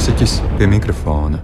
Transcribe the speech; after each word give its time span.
mūziķis 0.00 0.34
pie 0.56 0.64
mikrofona. 0.64 1.42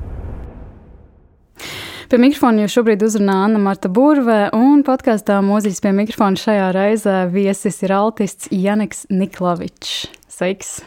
Pie 2.08 2.21
mikrofona 2.22 2.64
jau 2.64 2.71
šobrīd 2.79 3.04
uzrunā 3.04 3.35
Anna 3.44 3.60
Marta 3.60 3.90
Burve, 3.92 4.46
un 4.56 4.80
podkāstā 4.87 5.42
mūziķis 5.44 5.85
pie 5.85 5.92
mikrofona 5.92 6.40
šajā 6.40 6.72
reizē 6.72 7.19
viesis 7.37 7.82
ir 7.84 7.92
altists 7.92 8.49
Janeks 8.49 9.10
Niklavičs. 9.13 10.06
Sveiks! 10.32 10.78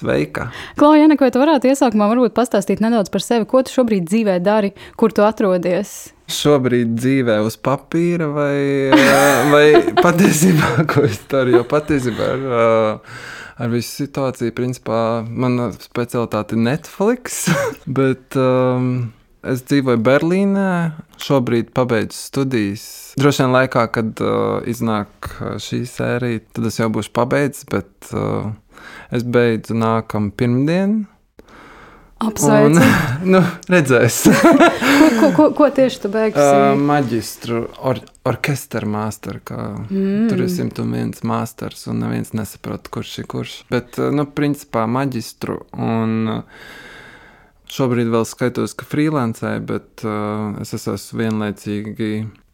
Sveika! 0.00 0.48
Klauja, 0.80 1.02
Janek, 1.02 1.20
vai 1.20 1.28
tu 1.28 1.40
varētu 1.42 1.68
iesākumā 1.68 2.06
varbūt 2.08 2.32
pastāstīt 2.32 2.80
nedaudz 2.80 3.10
par 3.12 3.20
sevi, 3.20 3.44
ko 3.44 3.60
tu 3.60 3.74
šobrīd 3.74 4.06
dzīvē 4.08 4.38
dari, 4.40 4.70
kur 4.96 5.12
tu 5.12 5.26
atrodies? 5.26 6.14
Šobrīd 6.32 6.94
dzīvē 6.96 7.36
uz 7.44 7.58
papīra 7.60 8.30
vai, 8.32 8.56
vai 9.52 9.66
patiesībā, 10.06 10.86
ko 10.88 11.04
es 11.04 11.20
daru, 11.28 11.58
jo 11.58 11.66
patiesībā 11.68 12.30
ar, 12.38 13.04
ar 13.60 13.72
visu 13.74 14.06
situāciju, 14.06 14.56
principā, 14.56 15.02
mana 15.28 15.68
specialitāte 15.76 16.56
ir 16.56 16.64
Netflix, 16.70 17.42
bet 18.00 18.40
um, 18.40 19.10
Es 19.40 19.62
dzīvoju 19.64 20.02
Berlīnē, 20.04 20.70
šobrīd 21.24 21.70
pabeidzu 21.72 22.12
studijas. 22.12 22.82
Droši 23.16 23.40
vien 23.40 23.54
laikā, 23.54 23.86
kad 23.94 24.20
uh, 24.20 24.58
iznāk 24.68 25.30
šī 25.64 25.78
sērija, 25.88 26.42
tad 26.52 26.68
es 26.68 26.76
jau 26.76 26.90
būšu 26.92 27.14
pabeidzis, 27.16 27.64
bet 27.72 28.10
uh, 28.12 28.50
es 29.14 29.24
beidzu 29.24 29.76
nākamā 29.78 30.34
pirmdienu. 30.38 31.06
Apsveicu. 32.20 32.76
Un, 32.76 32.80
nu, 33.32 33.40
redzēs. 33.72 34.18
ko, 35.00 35.06
ko, 35.20 35.30
ko, 35.36 35.46
ko 35.56 35.68
tieši 35.72 36.02
tu 36.02 36.10
beigsi? 36.12 36.42
Uh, 36.42 36.74
maģistru, 36.76 37.62
or, 37.80 38.02
orķestra 38.28 38.84
mākslā. 38.84 39.38
Mm. 39.88 40.28
Tur 40.28 40.44
ir 40.44 40.52
101 40.52 41.24
mākslinieks, 41.24 41.86
un 41.88 42.04
neviens 42.04 42.34
nesaprot, 42.36 42.92
kurš 42.92 43.14
ir 43.22 43.30
kurš. 43.32 43.56
Bet, 43.72 43.96
nu, 44.12 44.28
principā 44.36 44.84
maģistru. 44.90 45.62
Un, 45.80 46.36
Šobrīd 47.70 48.08
vēl 48.10 48.24
skaitos, 48.26 48.72
ka 48.74 48.82
freelancē, 48.82 49.52
bet 49.62 50.02
uh, 50.02 50.56
es 50.58 50.74
esmu 50.74 51.20
vienlaicīgi 51.20 52.08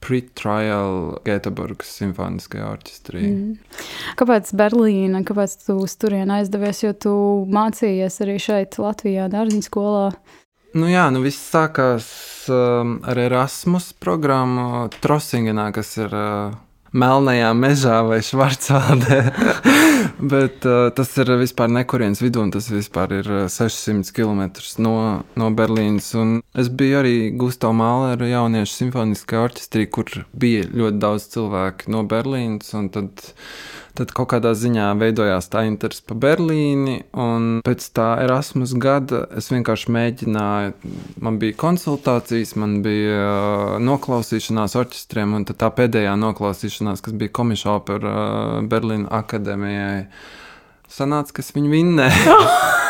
pre-trial 0.06 1.18
Göteborgas 1.26 1.90
simfoniskajā 1.98 2.70
orķestrī. 2.76 3.22
Mm. 3.26 3.84
Kāpēc 4.20 4.52
Berlīna? 4.58 5.24
Kāpēc 5.26 5.58
tu 5.66 5.80
uz 5.82 5.96
turieni 5.98 6.38
aizdevies? 6.38 6.84
Jo 6.84 6.92
tu 6.94 7.14
mācījies 7.52 8.20
arī 8.22 8.38
šeit, 8.42 8.78
Latvijā, 8.82 9.26
dārziņu 9.32 9.66
skolā. 9.66 10.10
Nu 10.76 10.90
jā, 10.90 11.06
nu 11.08 11.22
viss 11.24 11.40
sākās 11.54 12.06
um, 12.52 12.98
ar 13.08 13.18
Erasmus 13.22 13.94
programmu 13.96 14.86
Trosingenā, 15.00 15.70
kas 15.74 15.94
ir 15.96 16.12
uh, 16.12 16.56
melnajā 16.96 17.52
mežā 17.56 18.00
vai 18.06 18.20
Švarcvaldē. 18.24 19.20
Bet 20.32 20.64
uh, 20.68 20.88
tas 20.96 21.12
ir 21.20 21.32
vispār 21.40 21.70
nekurienes 21.72 22.22
vidū, 22.24 22.42
un 22.46 22.52
tas 22.54 22.68
vispār 22.72 23.18
ir 23.18 23.30
600 23.52 24.12
km 24.16 24.46
no, 24.82 24.96
no 25.36 25.50
Berlīnas. 25.56 26.08
Un 26.18 26.38
es 26.56 26.70
biju 26.72 27.00
arī 27.02 27.16
Gustavs 27.36 27.76
Mālera 27.76 28.30
jauniešu 28.30 28.80
simfoniskajā 28.80 29.44
orķestrī, 29.48 29.88
kur 29.92 30.08
bija 30.32 30.66
ļoti 30.72 31.02
daudz 31.02 31.28
cilvēku 31.36 31.92
no 31.92 32.04
Berlīnas. 32.08 32.72
Tad 32.94 33.26
Tad 33.96 34.12
kaut 34.16 34.28
kādā 34.34 34.52
ziņā 34.56 34.90
veidojās 35.00 35.48
tā 35.52 35.62
interese 35.68 36.02
par 36.06 36.18
Berlīni, 36.20 36.98
un 37.16 37.62
pēc 37.64 37.86
tā 37.96 38.08
Erasmus 38.24 38.74
gada 38.80 39.22
es 39.38 39.48
vienkārši 39.52 39.92
mēģināju, 39.96 40.74
man 41.24 41.38
bija 41.40 41.56
konsultācijas, 41.60 42.52
man 42.60 42.80
bija 42.84 43.22
uh, 43.22 43.76
noklausīšanās 43.86 44.76
orķestriem, 44.76 45.32
un 45.38 45.48
tā 45.48 45.70
pēdējā 45.78 46.12
noklausīšanās, 46.20 47.04
kas 47.06 47.16
bija 47.16 47.32
komišā 47.40 47.78
par 47.88 48.04
uh, 48.04 48.58
Berlīnu 48.68 49.08
akadēmijai, 49.16 50.04
sanāca, 50.92 51.38
ka 51.38 51.46
es 51.46 51.52
viņu 51.56 51.72
vinnēju. 51.72 52.36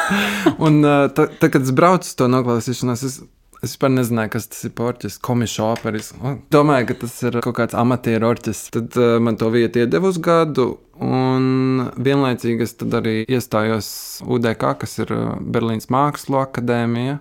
un 0.67 0.83
uh, 0.83 1.07
tad, 1.15 1.39
kad 1.47 1.63
es 1.63 1.75
braucu 1.77 2.11
uz 2.11 2.19
to 2.19 2.31
noklausīšanos, 2.35 3.07
es 3.07 3.21
Es 3.65 3.73
vispār 3.73 3.93
nezināju, 3.95 4.31
kas 4.35 4.49
tas 4.53 4.65
ir 4.69 4.73
par 4.77 4.91
orķestri, 4.91 5.23
komisiju 5.25 5.65
operas. 5.71 6.11
Domāju, 6.53 6.91
ka 6.91 6.97
tas 7.07 7.15
ir 7.25 7.39
kaut 7.45 7.57
kāds 7.57 7.77
amatieru 7.79 8.29
orķestris. 8.29 8.73
Tad 8.75 8.99
uh, 9.01 9.17
man 9.23 9.39
to 9.41 9.49
vietu 9.55 9.81
iedeva 9.81 10.11
uz 10.13 10.19
gadu, 10.23 10.69
un 11.03 11.87
vienlaicīgi 11.97 12.67
es 12.67 12.77
arī 13.01 13.17
iestājos 13.25 13.89
UDK, 14.29 14.67
kas 14.83 14.99
ir 15.01 15.13
uh, 15.17 15.25
Berlīnas 15.41 15.89
Mākslu 15.93 16.41
akadēmija. 16.43 17.21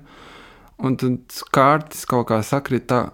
Un 0.84 0.98
tad 1.00 1.40
kārtas 1.56 2.04
kaut 2.10 2.28
kā 2.32 2.42
sakrita. 2.44 3.08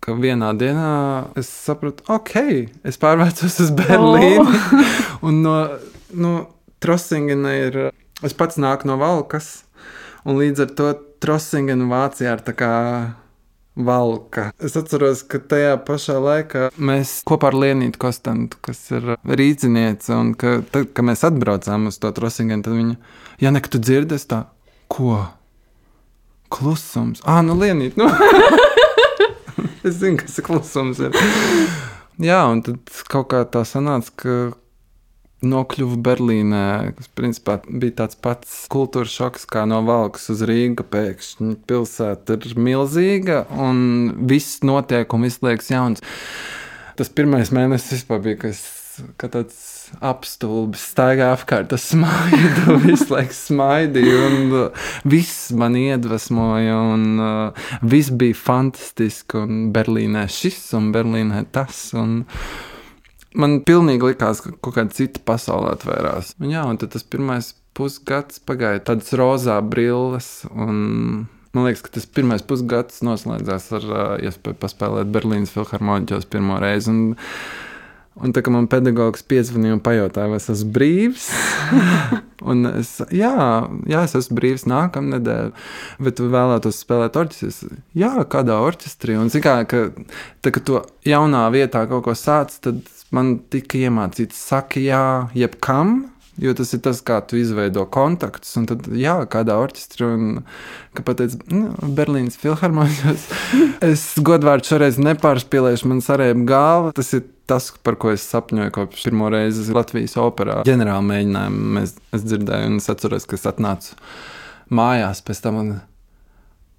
Ka 0.00 0.14
vienā 0.16 0.54
dienā 0.56 0.92
es 1.36 1.50
sapratu, 1.52 2.06
ok, 2.08 2.32
es 2.88 2.96
pārvērsos 3.02 3.58
uz 3.66 3.72
Berlīnu. 3.76 4.46
Oh. 4.46 4.86
un 5.28 5.42
no, 5.44 5.56
no 6.16 6.30
Trosingena 6.80 7.52
ir. 7.58 7.82
Es 8.24 8.32
pats 8.36 8.56
nāku 8.60 8.88
no 8.88 8.96
Valkas, 9.00 9.66
un 10.24 10.40
līdz 10.40 10.66
ar 10.66 10.76
to 10.76 10.92
Trosingena 11.20 11.88
Vācijā 11.90 12.36
ir 12.36 12.44
tā 12.46 12.54
kā 12.56 12.74
valka. 13.76 14.50
Es 14.60 14.76
atceros, 14.78 15.22
ka 15.28 15.40
tajā 15.52 15.74
pašā 15.86 16.16
laikā 16.20 16.68
mēs 16.80 17.20
kopā 17.28 17.50
ar 17.50 17.58
Lienītu 17.62 18.00
Kostantu, 18.02 18.58
kas 18.64 18.82
ir 18.92 19.14
rīzniece, 19.24 20.12
un 20.16 20.32
ka, 20.38 20.58
tad, 20.72 20.90
kad 20.96 21.06
mēs 21.06 21.24
atbraucām 21.28 21.88
uz 21.90 22.00
to 22.02 22.10
Trosingenu, 22.16 22.64
tad 22.66 22.76
viņa, 22.76 22.96
ja 23.44 23.52
nekad 23.54 23.76
tu 23.76 23.82
dzirdies 23.82 24.26
tā, 24.30 24.44
ko? 24.90 25.22
Klusums. 26.50 27.22
Ah, 27.22 27.44
nu 27.46 27.54
Lienīt, 27.60 28.00
nu. 28.00 28.08
es 29.86 30.00
zinu, 30.00 30.18
kas 30.18 30.40
klusums 30.44 30.98
ir. 31.04 31.14
Jā, 32.20 32.42
un 32.50 32.64
tad 32.66 32.90
kaut 33.08 33.30
kā 33.30 33.44
tā 33.48 33.62
sanāca, 33.68 34.16
ka 34.18 34.34
nokļuvu 35.46 35.96
Berlīnē, 36.04 36.64
kas 36.96 37.10
principā 37.16 37.58
bija 37.66 38.00
tāds 38.02 38.18
pats 38.20 38.64
kultūras 38.72 39.14
šoks 39.16 39.46
kā 39.50 39.64
no 39.68 39.80
Valkas 39.86 40.28
uz 40.34 40.44
Rīgu. 40.48 40.84
Pēkšņi 40.90 41.56
pilsēta 41.70 42.36
ir 42.36 42.58
milzīga 42.60 43.44
un 43.56 43.80
viss 44.30 44.60
notiek 44.66 45.12
un 45.16 45.28
viss 45.28 45.42
liekas 45.44 45.72
jauns. 45.72 46.04
Tas 46.98 47.08
pirmais 47.16 47.52
mēnesis 47.54 48.04
bija, 48.10 48.36
kas, 48.42 48.64
ka 49.16 49.30
tāds 49.32 49.60
apstulbis 50.04 50.82
staigā 50.92 51.30
apkārt, 51.34 51.70
tas 51.72 51.86
smaidu, 51.92 52.76
visu 52.84 53.08
laiku 53.14 53.36
smaidīja, 53.36 54.18
un 54.28 54.54
uh, 54.54 54.88
viss 55.08 55.50
man 55.56 55.78
iedvesmoja, 55.80 56.76
un 56.94 57.06
uh, 57.16 57.70
viss 57.80 58.12
bija 58.12 58.36
fantastiski, 58.36 59.40
un 59.40 59.70
Berlīnē 59.74 60.26
šis, 60.30 60.60
un 60.78 60.90
Berlīnē 60.94 61.46
tas, 61.54 61.88
un 61.96 62.20
man 63.38 63.60
pilnīgi 63.66 64.12
likās, 64.12 64.42
ka 64.44 64.52
kaut 64.58 64.76
kāda 64.78 64.96
cita 64.96 65.22
pasaule 65.26 65.74
atvērās. 65.74 66.34
Un, 66.40 66.50
jā, 66.54 66.64
un 66.66 66.80
tas 66.80 67.06
pirmais 67.06 67.52
pusgads 67.76 68.42
pagāja 68.46 68.82
tādas 68.90 69.12
rozā 69.16 69.60
brilles. 69.62 70.30
Man 70.50 71.66
liekas, 71.66 71.82
ka 71.86 71.96
tas 71.96 72.06
pirmais 72.06 72.44
pusgads 72.46 73.02
noslēdzās 73.06 73.72
ar 73.78 73.88
uh, 73.90 74.04
iespēju 74.22 74.58
paspēlēt 74.60 75.10
Berlīnas 75.10 75.50
filharmoniķos 75.54 76.28
pirmo 76.30 76.60
reizi. 76.62 76.92
Un, 76.92 77.16
un 78.20 78.34
tā 78.36 78.42
kā 78.46 78.52
man 78.54 78.68
pedagogs 78.70 79.24
piezvanīja 79.26 79.78
un 79.78 79.82
pajautāja, 79.82 80.30
vai 80.30 80.38
es 80.38 80.46
esmu 80.52 80.70
brīvs, 80.76 81.26
un 82.52 82.70
es, 82.70 82.92
jā, 83.14 83.32
jā, 83.90 84.04
es 84.06 84.14
esmu 84.20 84.38
brīvs 84.38 84.68
nākamā 84.70 85.16
nedēļa, 85.16 85.66
bet 86.06 86.22
vēlētos 86.22 86.84
spēlēt 86.84 87.18
orķestrī. 87.18 87.82
Jā, 87.98 88.12
kādā 88.30 88.60
orķestrī. 88.62 89.18
Un, 89.18 89.34
kā, 89.42 89.56
ka, 89.70 89.84
tā, 90.44 90.54
ka 90.54 90.62
to 90.62 90.84
jaunā 91.06 91.48
vietā 91.54 91.82
kaut 91.90 92.06
ko 92.06 92.14
sāc, 92.18 92.54
tad 92.62 92.84
man 93.14 93.36
tika 93.52 93.78
iemācīts, 93.86 94.38
saka, 94.50 94.80
jā, 94.82 95.04
jebkam. 95.36 96.02
Jo 96.40 96.54
tas 96.56 96.70
ir 96.72 96.80
tas, 96.80 97.02
kā 97.04 97.18
tu 97.28 97.36
izveido 97.36 97.82
kontaktus. 97.92 98.54
Un 98.56 98.64
tad, 98.70 98.86
jā, 98.96 99.18
kādā 99.28 99.58
orķestrī, 99.60 100.06
un 100.08 100.38
kā 100.96 101.04
pateicu, 101.04 101.40
nu, 101.52 101.74
Berlīnas 101.98 102.38
filharmonijos. 102.40 103.26
es 103.90 104.06
godvārdu 104.24 104.70
šoreiz 104.70 104.96
nepārspīlēšu, 105.04 105.90
man 105.90 106.00
sarēja 106.04 106.38
galva. 106.48 106.94
Tas 106.96 107.12
ir 107.18 107.26
tas, 107.50 107.68
par 107.84 107.98
ko 108.00 108.14
es 108.14 108.24
sapņoju 108.30 108.72
kopš 108.78 109.04
pirmo 109.10 109.28
reizi 109.34 109.74
Latvijas 109.74 110.16
operā. 110.22 110.62
Ģenerāli 110.68 111.08
mēģinājumu 111.10 111.82
es, 111.82 111.96
es 112.16 112.24
dzirdēju, 112.24 112.70
un 112.72 112.80
es 112.80 112.88
atceros, 112.94 113.28
ka 113.28 113.36
es 113.36 113.48
atnācu 113.50 113.98
mājās 114.80 115.20
pēc 115.26 115.42
tam. 115.44 115.60
Un, 115.60 115.74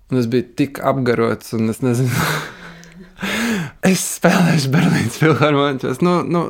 un 0.09 0.23
es 0.23 0.31
biju 0.31 0.47
tik 0.57 0.81
apgarots, 0.81 1.53
un 1.59 1.69
es 1.75 1.83
nezinu. 1.85 2.09
es 3.91 4.03
spēlēšu 4.17 4.71
Berlīnas 4.73 5.19
filharmonijos. 5.21 6.01
Nu, 6.05 6.21
nu, 6.27 6.45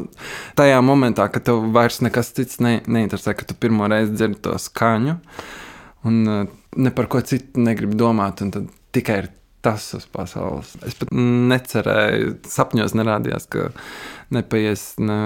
tajā 0.59 0.79
momentā, 0.85 1.27
kad 1.33 1.45
tev 1.49 1.67
vairs 1.75 2.01
nekas 2.05 2.31
cits 2.37 2.61
ne, 2.63 2.79
neinteresē, 2.87 3.35
ka 3.37 3.47
tu 3.47 3.57
pirmo 3.57 3.89
reizi 3.91 4.15
dzirdi 4.15 4.41
to 4.47 4.55
skaņu 4.61 5.17
un 6.07 6.23
uh, 6.27 6.47
ne 6.75 6.91
par 6.95 7.09
ko 7.11 7.21
citu 7.25 7.61
negribi 7.61 7.97
domāt, 7.99 8.41
un 8.45 8.53
tad 8.53 8.69
tikai 8.95 9.17
ir 9.23 9.29
tas 9.61 9.83
uz 9.93 10.07
pasaules. 10.09 10.73
Es 10.87 10.95
pat 10.97 11.11
necerēju, 11.13 12.39
sapņos 12.49 12.95
nerādījās, 12.97 13.45
ka 13.51 13.69
nepaies 14.33 14.85
ne, 15.01 15.19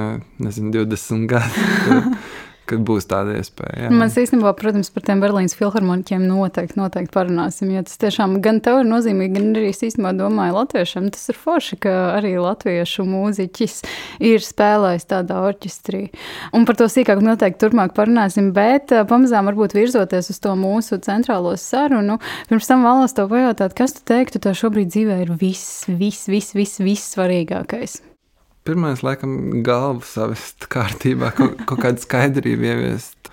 nezinu, 0.43 0.73
20 0.75 1.29
gadi. 1.31 1.67
Ka, 2.65 2.73
kad 2.73 2.85
būs 2.85 3.05
tāda 3.09 3.35
iespēja. 3.39 3.85
Jā. 3.85 3.89
Mēs 3.93 4.15
īstenībā, 4.17 4.51
protams, 4.57 4.89
par 4.93 5.05
tiem 5.05 5.21
Berlīnas 5.21 5.53
filharmoniķiem 5.57 6.23
noteikti, 6.25 6.77
noteikti 6.79 7.13
parunāsim. 7.13 7.69
Jo 7.75 7.83
tas 7.85 7.99
tiešām 8.01 8.39
gan 8.45 8.61
tev 8.65 8.81
ir 8.81 8.89
nozīmīgi, 8.89 9.33
gan 9.35 9.51
arī 9.53 9.69
es 9.69 9.83
īstenībā 9.85 10.15
domāju, 10.17 10.55
latviešiem 10.57 11.11
tas 11.13 11.29
ir 11.29 11.37
forši, 11.37 11.77
ka 11.85 11.93
arī 12.15 12.35
latviešu 12.41 13.05
mūziķis 13.09 13.77
ir 14.31 14.45
spēlējis 14.45 15.05
tādā 15.11 15.43
orķestrī. 15.45 16.07
Un 16.57 16.65
par 16.65 16.79
to 16.79 16.89
sīkāk 16.91 17.21
noteikti 17.25 17.61
turpmāk 17.65 17.93
parunāsim, 17.97 18.49
bet 18.55 18.95
eh, 18.95 19.05
pamazām 19.07 19.51
varbūt 19.51 19.77
virzoties 19.77 20.31
uz 20.33 20.41
to 20.41 20.55
mūsu 20.59 20.99
centrālo 21.05 21.53
sarunu. 21.61 22.17
Pirms 22.49 22.71
tam 22.71 22.87
vēlos 22.87 23.13
tev 23.17 23.29
pajautāt, 23.33 23.77
kas 23.77 23.97
tu 23.99 24.05
teiktu, 24.09 24.41
tev 24.41 24.57
šobrīd 24.57 24.89
dzīvē 24.89 25.21
ir 25.27 25.37
viss, 25.37 25.85
viss, 25.87 26.25
viss, 26.31 26.57
viss, 26.57 26.81
viss 26.81 27.13
svarīgākais. 27.13 28.01
Pirmais, 28.65 29.03
laikam, 29.05 29.61
galvu 29.65 30.01
savest 30.09 30.65
kārtībā, 30.73 31.29
kaut, 31.37 31.59
kaut 31.69 31.83
kādu 31.83 32.01
skaidrību 32.01 32.65
ieviest. 32.65 33.29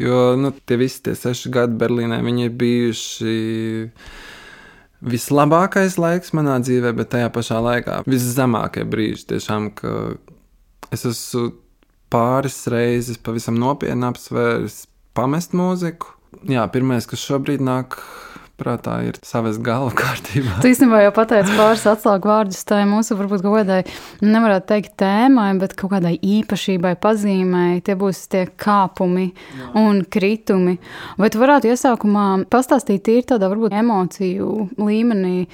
Jo 0.00 0.36
nu, 0.40 0.52
tie 0.68 0.78
visi 0.80 1.02
tie 1.04 1.12
seši 1.16 1.52
gadi 1.52 1.76
Berlīnē 1.80 2.20
ir 2.44 2.54
bijuši 2.56 3.36
vislabākais 5.04 5.98
laiks 6.00 6.32
manā 6.36 6.56
dzīvē, 6.64 6.92
bet 6.96 7.12
tajā 7.12 7.28
pašā 7.32 7.60
laikā 7.64 8.00
viszemākie 8.08 8.84
brīži. 8.88 9.28
Tiešām, 9.32 9.70
ka 9.76 9.92
es 10.92 11.04
esmu 11.08 11.50
pāris 12.12 12.58
reizes 12.72 13.20
pavisam 13.20 13.58
nopietni 13.60 14.08
apsvērs 14.08 14.84
pamest 15.16 15.56
mūziku. 15.56 16.12
Jā, 16.48 16.66
pirmais, 16.72 17.08
kas 17.08 17.24
šobrīd 17.24 17.64
nāk 17.64 17.98
prātā 18.60 18.96
ir 19.06 19.18
savas 19.26 19.58
galva 19.62 19.92
kārtībā. 20.00 20.58
Tu 20.62 20.72
īstenībā 20.72 21.02
jau 21.04 21.12
pateici 21.16 21.54
pāris 21.58 21.84
atslēgu 21.90 22.30
vārdus 22.30 22.64
tai 22.68 22.82
mūsu, 22.88 23.16
varbūt 23.18 23.44
kādai, 23.44 23.78
nevarētu 24.24 24.68
teikt 24.72 24.96
tēmai, 25.02 25.48
bet 25.60 25.76
kaut 25.78 25.92
kādai 25.94 26.16
īpašībai, 26.16 26.96
pazīmai. 27.02 27.80
Tie 27.86 27.96
būs 27.98 28.24
tie 28.32 28.46
kāpumi 28.48 29.28
Jā. 29.30 29.70
un 29.82 30.02
kritumi. 30.08 30.76
Vai 31.20 31.30
tu 31.32 31.42
varētu 31.42 31.72
iesākumā 31.72 32.26
pastāstīt 32.52 33.06
tīri 33.06 33.26
tādā 33.32 33.50
varbūt 33.52 33.76
emociju 33.76 34.52
līmenī, 34.80 35.46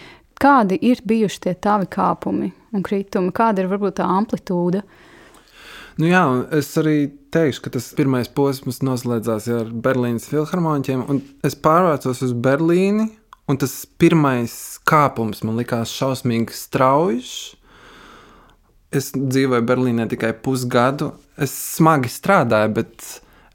kādi 0.42 0.78
ir 0.90 1.02
bijuši 1.06 1.46
tie 1.46 1.54
tavi 1.54 1.90
kāpumi 1.90 2.52
un 2.72 2.84
kritumi, 2.84 3.34
kāda 3.34 3.62
ir 3.62 3.72
varbūt 3.72 4.00
tā 4.00 4.08
amplitūda? 4.10 4.82
Nu 6.00 6.08
jā, 6.08 6.22
es 6.56 6.70
arī 6.80 7.10
teikšu, 7.34 7.64
ka 7.64 7.72
tas 7.74 7.90
pirmais 7.96 8.30
posms 8.32 8.80
noslēdzās 8.84 9.48
ar 9.52 9.72
Berlīnas 9.84 10.28
filharmoniķiem, 10.30 11.02
un 11.12 11.20
es 11.44 11.56
pārvācos 11.58 12.22
uz 12.24 12.32
Berlīni, 12.32 13.10
un 13.50 13.58
tas 13.60 13.74
pirmais 14.00 14.54
kāpums 14.88 15.42
man 15.44 15.58
likās 15.60 15.92
šausmīgi 15.92 16.56
strauji. 16.56 17.26
Es 18.92 19.10
dzīvoju 19.16 19.64
Berlīnē 19.68 20.06
tikai 20.08 20.32
pusgadu. 20.44 21.12
Es 21.40 21.52
smagi 21.76 22.10
strādāju, 22.12 22.72
bet 22.76 23.06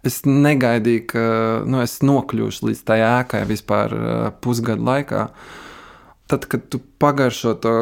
es 0.08 0.24
negaidīju, 0.26 1.06
ka 1.10 1.24
nu, 1.70 1.82
es 1.84 2.00
nokļūšu 2.06 2.70
līdz 2.70 2.84
tai 2.88 3.00
ēkai 3.06 3.44
vispār 3.50 3.94
uh, 3.94 4.28
pusgadu 4.42 4.86
laikā. 4.88 5.28
Tad, 6.28 6.46
kad 6.52 6.66
tu 6.74 6.82
pagaršo 7.02 7.54
to 7.64 7.76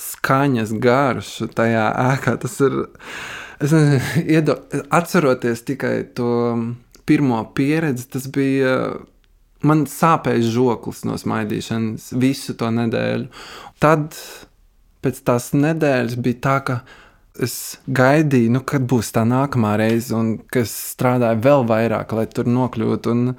skaņas 0.00 0.72
garšu 0.80 1.50
tajā 1.56 1.86
ēkā, 2.14 2.36
tas 2.40 2.56
ir 2.64 2.76
Es 3.60 3.74
nezinu, 3.76 4.56
atceroties 4.98 5.64
tikai 5.68 5.94
to 6.16 6.30
pirmo 7.08 7.44
pieredzi, 7.54 8.08
tas 8.12 8.28
bija. 8.32 8.76
Man 9.60 9.82
sāpēja 9.84 10.40
žoklis 10.54 11.02
no 11.04 11.18
smaidīšanas 11.20 12.14
visu 12.16 12.54
to 12.56 12.70
nedēļu. 12.72 13.26
Tad, 13.82 14.16
pēc 15.04 15.18
tās 15.28 15.50
nedēļas, 15.52 16.14
bija 16.24 16.38
tā, 16.46 16.54
ka 16.64 16.76
es 17.44 17.56
gaidīju, 17.84 18.54
nu, 18.54 18.62
kad 18.64 18.86
būs 18.88 19.12
tā 19.12 19.26
nākamā 19.28 19.74
reize, 19.82 20.14
un 20.16 20.38
ka 20.48 20.62
es 20.64 20.72
strādāju 20.94 21.42
vēl 21.44 21.66
vairāk, 21.68 22.14
lai 22.16 22.24
tur 22.32 22.48
nokļūtu. 22.48 23.12
Un, 23.12 23.34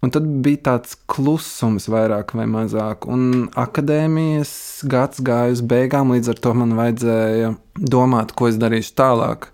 Un 0.00 0.08
tad 0.14 0.24
bija 0.40 0.62
tāds 0.70 0.94
klusums, 1.12 1.84
vairāk 1.92 2.32
vai 2.32 2.46
mazāk. 2.48 3.04
Un 3.10 3.50
akadēmijas 3.60 4.52
gads 4.88 5.20
gāja 5.24 5.52
uz 5.52 5.60
beigām, 5.60 6.14
līdz 6.14 6.32
ar 6.32 6.40
to 6.40 6.54
man 6.56 6.72
vajadzēja 6.78 7.52
domāt, 7.76 8.32
ko 8.32 8.48
es 8.48 8.56
darīšu 8.60 8.94
tālāk. 8.96 9.50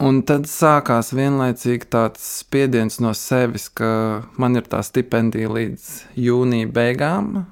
Un 0.00 0.22
tad 0.24 0.46
sākās 0.48 1.10
vienlaicīgi 1.12 1.90
tāds 1.92 2.22
spiediens 2.38 3.00
no 3.02 3.10
sevis, 3.18 3.66
ka 3.74 4.22
man 4.40 4.54
ir 4.56 4.70
tā 4.70 4.84
stipendija 4.86 5.50
līdz 5.50 5.88
jūnija 6.16 6.70
beigām, 6.72 7.42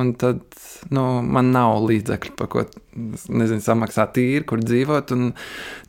un 0.00 0.14
tad 0.18 0.40
nu, 0.90 1.04
man 1.20 1.52
nav 1.54 1.76
līdzekļu, 1.84 2.34
par 2.40 2.50
ko 2.50 2.64
nezinu, 3.28 3.60
samaksāt 3.62 4.16
tīri, 4.16 4.42
kur 4.48 4.64
dzīvot. 4.64 5.12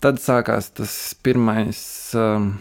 Tad 0.03 0.21
sākās 0.21 0.69
tas 0.75 0.99
pirmais, 1.23 1.81
um, 2.19 2.51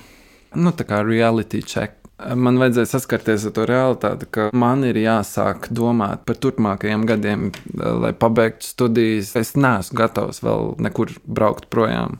nu, 0.54 0.72
reality 1.10 1.60
check 1.66 2.03
Man 2.32 2.56
vajadzēja 2.60 2.88
saskarties 2.88 3.44
ar 3.48 3.52
to 3.56 3.64
realitāti, 3.68 4.28
ka 4.32 4.48
man 4.56 4.84
ir 4.88 4.96
jāsāk 5.00 5.68
domāt 5.74 6.24
par 6.28 6.38
turpmākajiem 6.40 7.04
gadiem, 7.08 7.48
lai 7.74 8.12
pabeigtu 8.16 8.68
studijas. 8.68 9.34
Es 9.38 9.54
neesmu 9.58 9.98
gatavs 9.98 10.40
vēl 10.44 10.74
nekur 10.84 11.12
braukt 11.26 11.68
projām. 11.72 12.16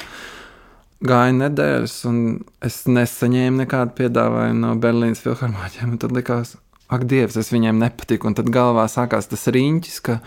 Gāja 1.05 1.35
nedēļas, 1.37 1.97
un 2.09 2.19
es 2.65 2.83
nesaņēmu 2.89 3.65
nekādu 3.65 3.97
piedāvājumu 3.99 4.63
no 4.63 4.75
Berlīnas 4.81 5.21
filharmoniķiem. 5.25 5.97
Tad 6.01 6.15
likās, 6.17 6.55
ak, 6.89 7.07
Dievs, 7.11 7.37
es 7.41 7.53
viņiem 7.53 7.81
nepatiku. 7.83 8.31
Un 8.31 8.37
tad 8.39 8.49
galvā 8.53 8.87
sākās 8.93 9.29
tas 9.31 9.49
riņķis, 9.53 9.99
ka 10.05 10.21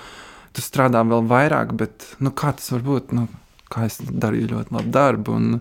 tu 0.54 0.66
strādā 0.66 1.02
vēl 1.08 1.26
vairāk, 1.30 1.74
bet 1.78 2.12
nu, 2.22 2.34
kā 2.34 2.54
tas 2.58 2.70
var 2.76 2.86
būt? 2.86 3.16
Nu, 3.18 3.28
kā 3.74 3.88
es 3.90 4.00
darīju 4.02 4.54
ļoti 4.54 4.78
labu 4.78 4.94
darbu. 4.94 5.38
Un, 5.38 5.58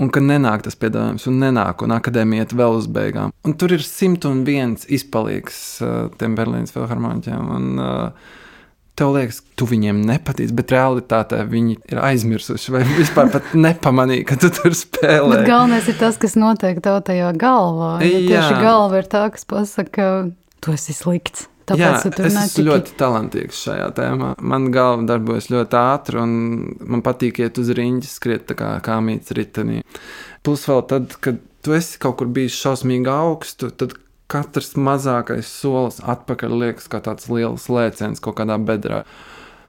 un 0.00 0.10
ka 0.12 0.22
nenāk 0.24 0.64
tas 0.66 0.78
piedāvājums, 0.80 1.28
un 1.30 1.40
nenāk, 1.44 1.84
un 1.84 1.94
akadēmija 1.96 2.46
iet 2.46 2.56
vēl 2.56 2.78
uz 2.80 2.88
beigām. 2.90 3.34
Un 3.46 3.56
tur 3.60 3.74
ir 3.76 3.84
101 3.84 4.86
izpalīgs 4.88 5.62
uh, 5.84 5.96
tiem 6.20 6.36
Berlīnas 6.38 6.74
filharmoniķiem. 6.76 7.50
Un, 7.56 7.72
uh, 7.80 8.36
Tev 9.00 9.14
liekas, 9.14 9.38
tu 9.56 9.64
viņiem 9.64 10.02
nepatīc, 10.04 10.50
bet 10.52 10.74
realitātē 10.74 11.38
viņi 11.48 11.78
ir 11.88 12.00
aizmirsuši 12.04 12.74
vai 12.74 12.82
vispār 12.98 13.30
nepamanīja, 13.56 14.26
ka 14.28 14.36
tu 14.42 14.50
tur 14.52 14.76
spēlē. 14.76 15.38
Bet 15.38 15.48
galvenais 15.48 15.88
ir 15.88 15.96
tas, 15.96 16.18
kas 16.20 16.36
notiek 16.36 16.82
tev 16.84 16.98
tajā 17.06 17.30
galvā. 17.40 17.94
Ja 18.04 18.20
tieši 18.26 18.58
galva 18.60 19.00
ir 19.00 19.08
tā, 19.08 19.22
kas 19.32 19.48
pasaka, 19.48 19.88
ka 19.94 20.60
tu 20.60 20.76
esi 20.76 20.92
slikts. 20.96 21.48
Tāpēc 21.68 21.80
Jā, 21.80 22.26
es 22.26 22.36
esmu 22.44 22.64
ļoti 22.66 22.94
talantīgs 22.98 23.60
šajā 23.66 23.88
tēmā. 23.96 24.32
Man 24.40 24.70
galva 24.74 25.04
darbojas 25.12 25.50
ļoti 25.52 25.78
ātri, 25.78 26.20
un 26.22 26.32
man 26.80 27.04
patīk 27.06 27.42
iet 27.44 27.60
uz 27.62 27.70
rīņķa, 27.76 28.10
skriet 28.10 28.54
kā, 28.58 28.72
kā 28.84 28.98
mīts 29.04 29.34
ritenī. 29.36 29.82
Plus 30.46 30.64
vēl 30.66 30.82
tad, 30.90 31.14
kad 31.22 31.40
tu 31.64 31.76
esi 31.76 32.00
kaut 32.02 32.18
kur 32.20 32.30
bijis 32.32 32.56
šausmīgi 32.58 33.10
augstu, 33.12 33.70
tad 33.70 33.94
katrs 34.30 34.74
mazākais 34.78 35.50
solis 35.50 36.00
atpakaļ 36.06 36.56
liekas 36.64 36.88
kā 36.90 37.02
tāds 37.04 37.28
liels 37.32 37.66
lēciens 37.72 38.22
kaut 38.22 38.38
kādā 38.40 38.56
bedrā. 38.62 39.02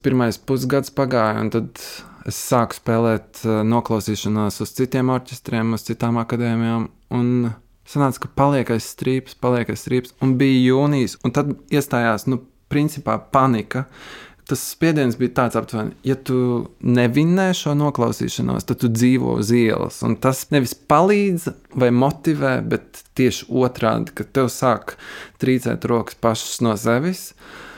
Pirmais 0.05 0.37
pusgads 0.37 0.93
pagāja, 0.93 1.41
un 1.43 1.51
tad 1.53 1.81
es 2.29 2.37
sāku 2.37 2.77
spēlēt 2.77 3.43
eh, 3.45 3.61
noklausīšanās 3.67 4.61
uz 4.63 4.73
citiem 4.77 5.11
orķestriem, 5.13 5.75
uz 5.77 5.85
citām 5.87 6.19
akadēmijām. 6.21 6.87
Un 7.17 7.51
Sanāca, 7.87 8.25
ka 8.25 8.33
paliek 8.37 8.71
aiz 8.73 8.87
strīpas, 8.93 9.37
paliek 9.41 9.71
aiz 9.71 9.83
strīpas, 9.83 10.13
un 10.23 10.35
bija 10.39 10.59
jūnijas, 10.71 11.17
un 11.25 11.33
tad 11.35 11.55
iestājās, 11.73 12.27
nu, 12.29 12.43
principā 12.71 13.17
panika. 13.33 13.87
Tas 14.47 14.63
spiediens 14.73 15.15
bija 15.19 15.31
tāds 15.37 15.55
aptuveni, 15.55 15.93
ja 16.03 16.17
tu 16.17 16.35
nevinnē 16.83 17.51
šo 17.55 17.75
noklausīšanos, 17.79 18.65
tad 18.67 18.81
tu 18.81 18.89
dzīvo 18.91 19.37
uz 19.39 19.51
ielas. 19.55 20.01
Un 20.07 20.17
tas 20.19 20.43
nevis 20.51 20.73
palīdz 20.75 21.47
vai 21.79 21.91
motivē, 21.95 22.57
bet 22.67 23.03
tieši 23.19 23.47
otrādi, 23.61 24.11
ka 24.17 24.27
tev 24.27 24.51
sāk 24.51 24.97
trīcēt 25.39 25.87
rokas 25.87 26.19
pašas 26.19 26.59
no 26.65 26.75
sevis. 26.79 27.29
Uh, 27.31 27.70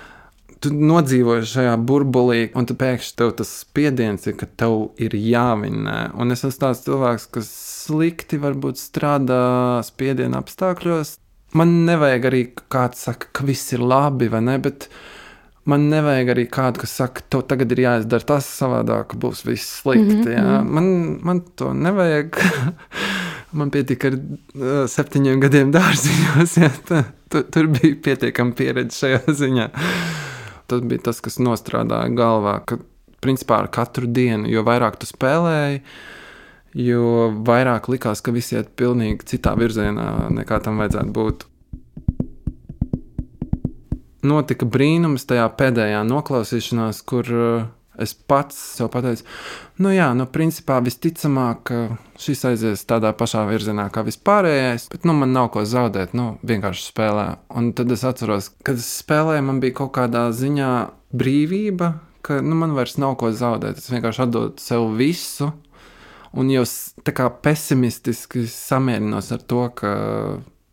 tu 0.64 0.72
nodzīvoji 0.72 1.48
šajā 1.50 1.74
burbulī, 1.88 2.46
un 2.56 2.68
tu 2.70 2.76
pēkšņi 2.80 3.18
tev 3.20 3.34
tas 3.40 3.52
spiediens 3.64 4.28
ir, 4.30 4.38
ka 4.40 4.48
tev 4.48 4.94
ir 5.02 5.16
jāvinnē. 5.18 6.14
Un 6.20 6.36
es 6.36 6.46
esmu 6.46 6.62
tāds 6.62 6.86
cilvēks, 6.86 7.28
kas 7.36 7.50
slikti 7.84 8.40
varbūt 8.42 8.80
strādā 8.80 9.82
spiediena 9.88 10.40
apstākļos. 10.44 11.18
Man 11.60 11.84
nevajag 11.88 12.30
arī 12.30 12.46
kāds 12.74 13.04
saka, 13.10 13.30
ka 13.36 13.46
viss 13.46 13.76
ir 13.76 13.84
labi 13.84 14.30
vai 14.32 14.42
ne, 14.46 14.56
bet 14.64 14.88
man 15.70 15.90
nevajag 15.92 16.34
arī 16.34 16.48
kādu, 16.52 16.82
kas 16.84 16.96
saka, 17.02 17.26
tev 17.30 17.46
tagad 17.52 17.76
ir 17.76 17.84
jāizdara 17.84 18.30
tas 18.34 18.48
savādāk, 18.48 19.18
būs 19.20 19.44
viss 19.46 19.82
slikti. 19.84 20.16
Mm 20.16 20.24
-hmm. 20.24 20.34
Jā. 20.34 20.62
Mhm. 20.62 20.74
Man, 20.74 21.20
man 21.24 21.42
to 21.56 21.74
nevajag. 21.74 22.40
man 23.60 23.70
pietika 23.70 24.08
ar 24.08 24.14
uh, 24.14 24.88
septiņiem 24.90 25.40
gadiem 25.40 25.72
dārziņos. 25.72 26.58
Jā, 26.64 26.72
tā, 26.88 27.04
tu, 27.30 27.44
tur 27.44 27.68
bija 27.68 27.96
pietiekama 28.04 28.52
pieredze 28.52 28.98
šajā 28.98 29.20
ziņā 29.28 29.70
tas 30.74 30.90
bija 30.90 31.08
tas, 31.10 31.22
kas 31.24 31.40
nostrādāja 31.42 32.12
galvā. 32.18 32.58
Ka, 32.68 32.80
principā 33.24 33.62
ar 33.64 33.70
katru 33.72 34.10
dienu, 34.12 34.50
jo 34.52 34.66
vairāk 34.68 34.98
tu 35.00 35.08
spēlēji, 35.08 35.80
jo 36.84 37.30
vairāk 37.48 37.88
likās, 37.94 38.20
ka 38.20 38.34
viss 38.36 38.52
iet 38.56 38.74
pilnīgi 38.80 39.30
citā 39.34 39.56
virzienā, 39.60 40.10
nekā 40.42 40.60
tam 40.66 40.82
vajadzētu 40.84 41.14
būt. 41.16 41.48
Notika 44.28 44.68
brīnums 44.68 45.28
tajā 45.28 45.46
pēdējā 45.60 46.04
noklausīšanās, 46.08 47.02
kur 47.08 47.32
uh, 47.32 47.64
Es 48.02 48.16
pats 48.18 48.58
sev 48.80 48.88
pateicu, 48.90 49.22
nu 49.86 49.92
jā, 49.94 50.08
nu 50.18 50.26
principā 50.34 50.80
visticamāk, 50.82 51.70
šis 52.18 52.40
aizies 52.50 52.86
tādā 52.90 53.12
pašā 53.14 53.44
virzienā 53.46 53.86
kā 53.94 54.02
vispārējais, 54.08 54.88
bet 54.90 55.04
nu 55.06 55.14
man 55.18 55.36
nav 55.36 55.52
ko 55.54 55.62
zaudēt, 55.70 56.16
nu 56.18 56.32
vienkārši 56.42 56.88
spēlē. 56.88 57.28
Un 57.54 57.70
tad 57.78 57.94
es 57.94 58.02
atceros, 58.08 58.50
kad 58.66 58.82
es 58.82 58.88
spēlēju, 59.04 59.44
man 59.46 59.62
bija 59.62 59.78
kaut 59.84 59.92
kādā 60.00 60.24
ziņā 60.34 60.72
brīvība, 61.14 61.92
ka 62.26 62.40
nu, 62.42 62.58
man 62.58 62.74
vairs 62.74 62.98
nav 62.98 63.14
ko 63.22 63.30
zaudēt. 63.36 63.78
Es 63.78 63.92
vienkārši 63.94 64.24
atdodu 64.26 64.64
sev 64.64 64.88
visu, 64.98 65.52
un 66.34 66.50
jau 66.50 66.64
tā 67.06 67.14
kā 67.14 67.28
pesimistiski 67.46 68.48
samierinos 68.50 69.30
ar 69.36 69.44
to, 69.46 69.68
ka 69.78 69.92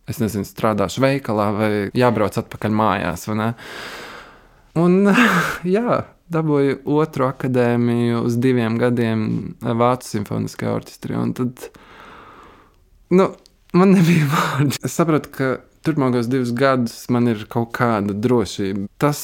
es 0.08 0.22
nezinu, 0.22 0.48
strādāšu 0.48 1.04
veikalā 1.04 1.50
vai 1.58 1.70
jābrauc 1.92 2.40
atpakaļ 2.40 2.74
mājās. 2.80 3.28
Un 4.80 5.12
jā 5.76 6.00
dabūju 6.30 6.80
otru 6.99 7.26
akadēmiju 7.28 8.25
uz 8.26 8.37
diviem 8.40 8.78
gadiem 8.80 9.25
Vācu 9.60 10.14
simfoniskajā 10.14 10.75
orķestrī. 10.78 11.18
Tad 11.38 11.66
nu, 13.16 13.30
man 13.76 13.96
nebija 13.96 14.28
vārdu. 14.34 14.78
Es 14.87 14.96
sapratu, 14.99 15.32
ka 15.34 15.50
turpmākos 15.87 16.30
divus 16.30 16.54
gadus 16.56 17.02
man 17.12 17.30
ir 17.32 17.46
kaut 17.50 17.72
kāda 17.76 18.14
drošība. 18.14 18.87
Tas 19.00 19.20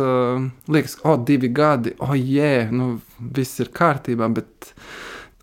uh, 0.00 0.44
liekas, 0.68 0.98
o, 1.02 1.14
oh, 1.14 1.18
divi 1.26 1.50
gadi, 1.54 1.94
o, 1.98 2.10
oh, 2.10 2.18
jē, 2.18 2.68
nu, 2.74 2.98
viss 3.18 3.62
ir 3.62 3.72
kārtībā, 3.74 4.28
bet 4.34 4.72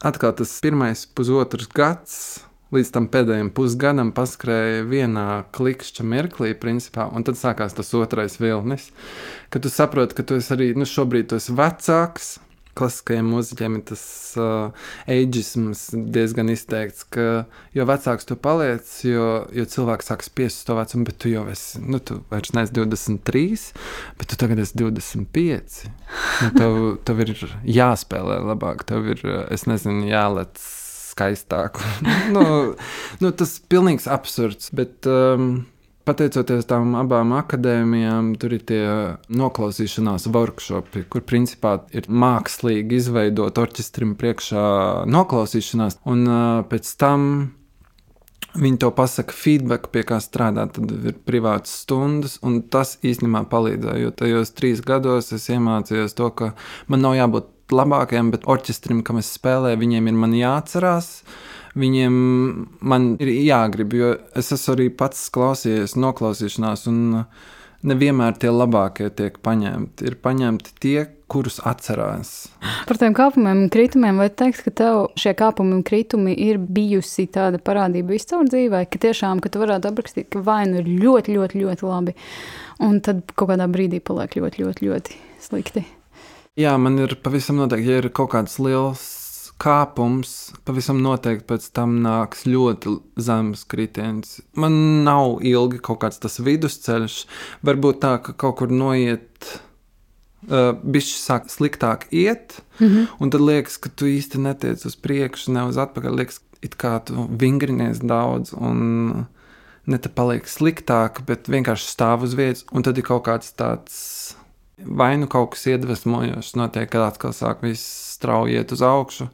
atkal 0.06 0.36
tas 0.38 0.54
pirmais 0.64 1.06
pusotrs 1.16 1.70
gads 1.72 2.16
līdz 2.76 2.92
tam 2.96 3.08
pēdējiem 3.12 3.52
pusgadam 3.56 4.14
paskrēja 4.16 4.86
vienā 4.88 5.28
klikšķa 5.56 6.06
mirklī, 6.08 6.54
principā, 6.58 7.10
un 7.12 7.26
tad 7.28 7.40
sākās 7.40 7.76
tas 7.78 7.92
otrais 7.98 8.40
vilnis, 8.42 8.90
kad 9.52 9.66
tu 9.66 9.72
saproti, 9.72 10.18
ka 10.18 10.26
tu 10.28 10.40
esi 10.40 10.56
arī 10.56 10.72
nu, 10.78 10.88
šobrīd 10.88 11.32
tu 11.32 11.42
esi 11.42 11.58
vecāks. 11.58 12.38
Klasiskajiem 12.72 13.28
mūziķiem 13.28 13.74
ir 13.76 13.82
tas 13.90 14.02
uh, 14.40 14.86
aģisms 15.12 15.82
diezgan 16.16 16.48
izteikts, 16.54 17.04
ka 17.12 17.26
jo 17.76 17.86
vecāks 17.90 18.30
tu 18.30 18.38
paliec, 18.40 18.88
jo, 19.04 19.26
jo 19.52 19.66
cilvēks 19.74 20.08
sāk 20.08 20.24
spiest 20.24 20.64
to 20.70 20.78
vecumu, 20.78 21.04
bet 21.10 21.18
tu 21.20 21.34
jau 21.34 21.44
esi, 21.52 21.82
nu, 21.84 22.00
tu 22.00 22.22
vairs 22.32 22.56
neesi 22.56 22.72
23, 22.78 23.66
bet 24.22 24.32
tu 24.32 24.40
tagad 24.40 24.64
esi 24.64 24.80
25. 24.80 25.82
Nu, 26.46 26.54
tev, 26.56 26.80
tev 27.12 27.20
ir 27.26 27.36
jāspēlē 27.76 28.40
labāk, 28.54 28.88
tev 28.88 29.18
ir, 29.18 29.26
es 29.52 29.68
nezinu, 29.68 30.08
jālec 30.08 30.64
skaistāku. 31.12 31.84
nu, 32.36 32.46
nu, 33.22 33.32
tas 33.36 33.60
ir 33.60 33.70
pilnīgs 33.72 34.10
absurds. 34.12 34.72
Bet, 34.76 35.06
um, 35.10 35.64
Pateicoties 36.02 36.66
tām 36.66 36.96
abām 36.98 37.30
akadēmijām, 37.38 38.32
tur 38.42 38.56
ir 38.58 38.64
tie 38.66 38.82
noklausīšanās 39.38 40.26
workshopi, 40.34 41.04
kur 41.14 41.22
principā 41.30 41.76
ir 41.94 42.10
mākslīgi 42.10 42.98
izveidot 42.98 43.62
orķestrim 43.62 44.16
priekšā 44.18 44.66
noklausīšanās, 45.06 46.00
un 46.10 46.24
uh, 46.26 46.62
pēc 46.72 46.96
tam 47.02 47.28
Viņi 48.52 48.82
to 48.84 48.90
pasaka, 48.92 49.32
feedback, 49.32 49.88
pie 49.94 50.02
kā 50.04 50.18
strādāt, 50.20 50.74
tad 50.76 50.92
ir 50.92 51.16
privātas 51.24 51.72
stundas, 51.86 52.34
un 52.44 52.60
tas 52.68 52.98
īstenībā 53.00 53.46
palīdzēja. 53.52 54.02
Jo 54.04 54.12
tajos 54.12 54.52
trīs 54.58 54.82
gados 54.84 55.32
es 55.32 55.48
iemācījos 55.54 56.18
to, 56.18 56.28
ka 56.36 56.50
man 56.92 57.06
nav 57.06 57.16
jābūt 57.16 57.48
labākajam, 57.76 58.34
bet 58.34 58.48
orķestrim, 58.50 59.02
kam 59.08 59.22
es 59.22 59.32
spēlēju, 59.38 59.80
viņiem 59.82 60.12
ir 60.12 60.20
man 60.26 60.36
jāatcerās. 60.38 61.12
Viņiem 61.72 62.16
man 62.84 63.14
ir 63.24 63.30
jāgrib, 63.32 63.94
jo 63.96 64.12
es 64.36 64.52
esmu 64.52 64.76
arī 64.76 64.90
pats 64.92 65.30
klausījies, 65.32 65.96
noklausīšanās, 65.96 66.84
un 66.92 67.24
nevienmēr 67.88 68.36
tie 68.42 68.52
labākie 68.52 69.08
tiek 69.16 69.38
paņemti. 69.44 70.10
Ir 70.10 70.18
paņemti 70.20 70.76
tie, 70.84 70.98
kurus 71.32 71.62
atcerās. 71.68 72.34
Par 72.90 73.00
tiem 73.00 73.16
kāpumiem 73.16 73.64
kritumiem, 73.72 74.20
vai 74.20 74.28
teikt, 74.28 74.66
ka 74.66 74.74
tev 74.82 75.00
šie 75.20 75.32
kāpumi 75.40 75.78
un 75.78 75.86
kritumi 75.88 76.36
ir 76.36 76.60
bijusi 76.60 77.30
tāda 77.32 77.62
parādība 77.64 78.18
viscaur 78.18 78.50
dzīvē, 78.50 78.84
ka 78.92 79.02
tiešām, 79.08 79.40
ka 79.44 79.54
tu 79.54 79.64
varētu 79.64 79.94
aprakstīt, 79.94 80.28
ka 80.34 80.44
vai 80.44 80.66
nu 80.68 80.82
ir 80.84 80.92
ļoti, 80.92 81.38
ļoti, 81.40 81.64
ļoti 81.64 81.88
labi, 81.88 82.18
un 82.84 83.00
tad 83.06 83.24
kaut 83.32 83.54
kādā 83.54 83.72
brīdī 83.72 84.04
paliek 84.04 84.38
ļoti, 84.42 84.66
ļoti, 84.66 84.92
ļoti 84.92 85.20
slikti. 85.48 85.88
Jā, 86.60 86.76
man 86.76 87.00
ir 87.00 87.16
pavisam 87.24 87.62
noteikti, 87.62 87.88
ja 87.88 88.02
ir 88.02 88.10
kaut 88.12 88.34
kāds 88.34 88.58
liels 88.60 89.06
kāpums, 89.62 90.52
pavisam 90.66 91.00
noteikti 91.04 91.46
pēc 91.48 91.68
tam 91.76 92.00
nāks 92.04 92.44
ļoti 92.50 92.96
zems 93.22 93.64
kritiens. 93.70 94.40
Man 94.60 95.04
nav 95.06 95.40
ilgi 95.48 95.80
kaut 95.84 96.02
kāds 96.04 96.20
tas 96.22 96.40
vidusceļš. 96.44 97.18
Varbūt 97.68 98.02
tā, 98.04 98.16
ka 98.26 98.34
kaut 98.34 98.58
kur 98.62 98.74
noiet. 98.74 99.52
Uh, 100.42 100.72
Bišķi 100.74 101.20
sāk 101.22 101.52
sliktāk 101.54 102.08
iet, 102.10 102.64
mm 102.80 102.88
-hmm. 102.88 103.08
un 103.22 103.30
tad 103.30 103.42
liekas, 103.46 103.78
ka 103.78 103.90
tu 103.94 104.10
īsti 104.10 104.40
netiec 104.42 104.86
uz 104.86 104.96
priekšu, 104.96 105.52
ne 105.54 105.68
uz 105.70 105.78
atpakaļ. 105.78 106.16
Liekas, 106.18 106.40
it 106.64 106.76
kā 106.82 106.98
tu 107.06 107.28
vingrinies 107.30 108.00
daudz, 108.00 108.54
un 108.54 109.28
ne 109.86 109.98
te 109.98 110.10
paliek 110.10 110.48
sliktāk, 110.48 111.22
bet 111.26 111.48
vienkārši 111.48 111.86
stāv 111.86 112.24
uz 112.24 112.34
vietas, 112.34 112.66
un 112.72 112.82
tad 112.82 112.98
ir 112.98 113.04
kaut 113.04 113.24
kāds 113.28 113.54
tāds 113.54 114.36
vai 114.86 115.16
nu 115.18 115.28
kaut 115.32 115.54
kas 115.56 115.68
iedvesmojošs 115.74 116.56
notiek, 116.60 116.90
kad 116.92 117.10
atkal 117.10 117.36
sāk 117.36 117.66
viss 117.66 117.84
strauji 118.16 118.60
iet 118.60 118.72
uz 118.76 118.82
augšu, 118.86 119.28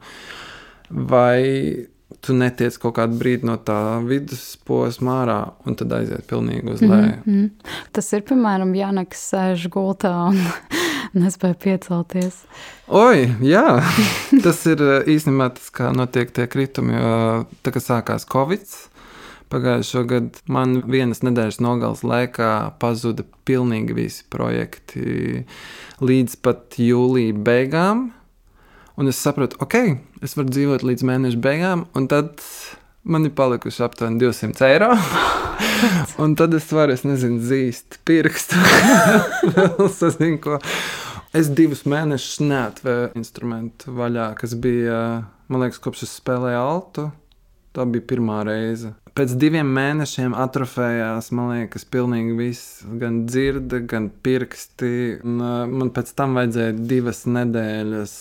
vai 0.88 1.88
tu 2.24 2.34
netiec 2.34 2.76
kaut 2.80 2.96
kādu 2.96 3.18
brīdi 3.20 3.46
no 3.46 3.58
tā 3.60 3.98
vidusposma 4.06 5.20
ārā, 5.22 5.38
un 5.68 5.76
tad 5.78 5.92
aiziet 5.98 6.26
pilnīgi 6.30 6.72
uz 6.72 6.82
leju. 6.82 7.18
Mm 7.24 7.34
-hmm. 7.34 7.72
Tas 7.92 8.12
ir 8.12 8.22
piemēram 8.22 8.74
Jānis 8.74 9.22
sēž 9.32 9.68
gultā 9.68 10.14
un 10.28 10.40
nespēja 11.22 11.54
piecelties. 11.54 12.42
Oi, 12.88 13.28
jā, 13.40 13.82
tas 14.44 14.66
ir 14.66 14.78
īstenībā 15.06 15.50
tas, 15.54 15.70
kā 15.70 15.92
notiek 15.96 16.30
tie 16.30 16.46
kritumi. 16.46 16.94
Jo 16.94 17.44
tā 17.62 17.72
kā 17.72 17.80
sākās 17.80 18.26
Covid, 18.32 18.64
Pagājušo 19.48 20.02
gadu 20.04 20.42
man 20.52 20.82
vienas 20.92 21.22
nedēļas 21.24 21.56
nogales 21.64 22.02
laikā 22.04 22.50
pazuda 22.82 23.24
pilnīgi 23.48 23.94
visi 23.96 24.26
projekti 24.28 25.44
līdz 26.04 26.34
pat 26.44 26.76
jūlija 26.82 27.36
beigām. 27.46 28.10
Un 29.00 29.08
es 29.08 29.20
sapratu, 29.22 29.56
ok, 29.64 29.76
es 30.26 30.36
varu 30.36 30.52
dzīvot 30.52 30.84
līdz 30.84 31.06
mēneša 31.06 31.40
beigām, 31.40 31.86
un 31.96 32.10
tad 32.10 32.42
man 33.08 33.24
ir 33.24 33.32
palikuši 33.38 33.86
aptuveni 33.86 34.20
200 34.20 34.68
eiro. 34.68 34.90
un 36.22 36.36
tad 36.36 36.58
es 36.58 36.68
varu, 36.74 36.92
es 36.98 37.06
nezinu, 37.08 37.40
zīst 37.40 38.02
pirkstu. 38.08 38.60
es, 39.86 40.02
zinu, 40.18 40.58
es 41.32 41.48
divus 41.56 41.86
mēnešus 41.88 42.42
neatvēru 42.44 43.14
instrumentu 43.16 43.96
vaļā, 43.96 44.32
kas 44.42 44.58
bija, 44.60 45.00
man 45.48 45.64
liekas, 45.64 45.80
kopš 45.88 46.04
es 46.04 46.16
spēlēju 46.20 46.60
altu. 46.60 47.08
Tā 47.72 47.84
bija 47.88 48.10
pirmā 48.10 48.42
reize 48.48 48.92
pēc 49.18 49.34
diviem 49.40 49.68
mēnešiem 49.74 50.36
atrofējās, 50.38 51.32
man 51.34 51.52
liekas, 51.54 51.84
pilnīgi 51.90 52.36
viss, 52.38 52.82
gan 53.00 53.24
dzirde, 53.26 53.82
gan 53.90 54.08
pirksti. 54.24 54.92
Un, 55.24 55.40
uh, 55.42 55.62
man 55.70 55.92
pēc 55.94 56.14
tam 56.18 56.38
vajadzēja 56.38 56.76
divas 56.78 57.24
nedēļas 57.26 58.14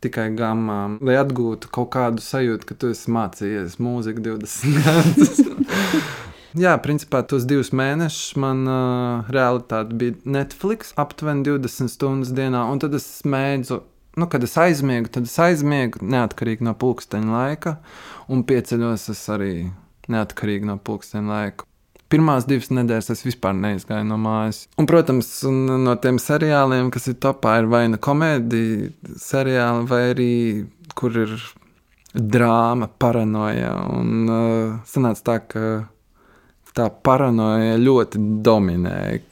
tikai 0.00 0.30
gammām, 0.36 0.96
lai 1.04 1.18
atgūtu 1.20 1.68
kaut 1.72 1.90
kādu 1.94 2.24
sajūtu, 2.24 2.66
ka 2.68 2.76
tu 2.80 2.90
esi 2.94 3.12
mācījies 3.12 3.76
mūziku 3.84 4.24
20 4.30 4.80
gadus. 4.86 5.40
Jā, 6.60 6.72
principā 6.82 7.20
tos 7.30 7.44
divus 7.46 7.70
mēnešus 7.76 8.32
man 8.42 8.64
uh, 8.66 9.28
realitāte 9.30 9.94
bija 9.94 10.16
Netflix, 10.26 10.90
aptuveni 10.98 11.44
20 11.46 11.92
stundas 11.92 12.32
dienā, 12.34 12.64
un 12.72 12.82
tad 12.82 12.96
es 12.98 13.06
mēdzu. 13.22 13.84
Nu, 14.18 14.26
kad 14.26 14.42
es 14.42 14.56
aizmiegu, 14.58 15.12
tad 15.14 15.28
es 15.28 15.36
aizmiegu 15.38 16.02
neatkarīgi 16.02 16.66
no 16.66 16.74
pulksteņa 16.74 17.30
laika, 17.30 17.76
un 18.26 18.42
pieceļos 18.48 19.06
es 19.14 19.22
arī 19.30 19.52
neatkarīgi 20.12 20.68
no 20.68 20.78
pulksteņa 20.84 21.30
laika. 21.30 21.66
Pirmās 22.10 22.46
divas 22.48 22.72
nedēļas 22.74 23.12
es 23.14 23.22
vispār 23.22 23.54
neizgāju 23.54 24.08
no 24.08 24.16
mājas. 24.18 24.64
Un, 24.80 24.88
protams, 24.90 25.28
no 25.46 25.94
tiem 26.02 26.18
seriāliem, 26.18 26.90
kas 26.90 27.06
ir 27.12 27.20
topā, 27.22 27.60
ir 27.60 27.70
vai 27.70 27.84
nu 27.92 28.00
komēdija 28.02 29.14
seriāli, 29.22 29.86
vai 29.86 30.00
arī 30.10 30.32
kur 30.98 31.14
ir 31.22 31.36
drāma, 32.10 32.90
paranoja. 32.98 33.70
Un 33.94 34.26
uh, 34.26 34.80
sanāca 34.90 35.26
tā, 35.28 35.38
ka 35.52 35.64
tā 36.74 36.88
paranoja 37.06 37.78
ļoti 37.78 38.20
dominēja 38.46 39.22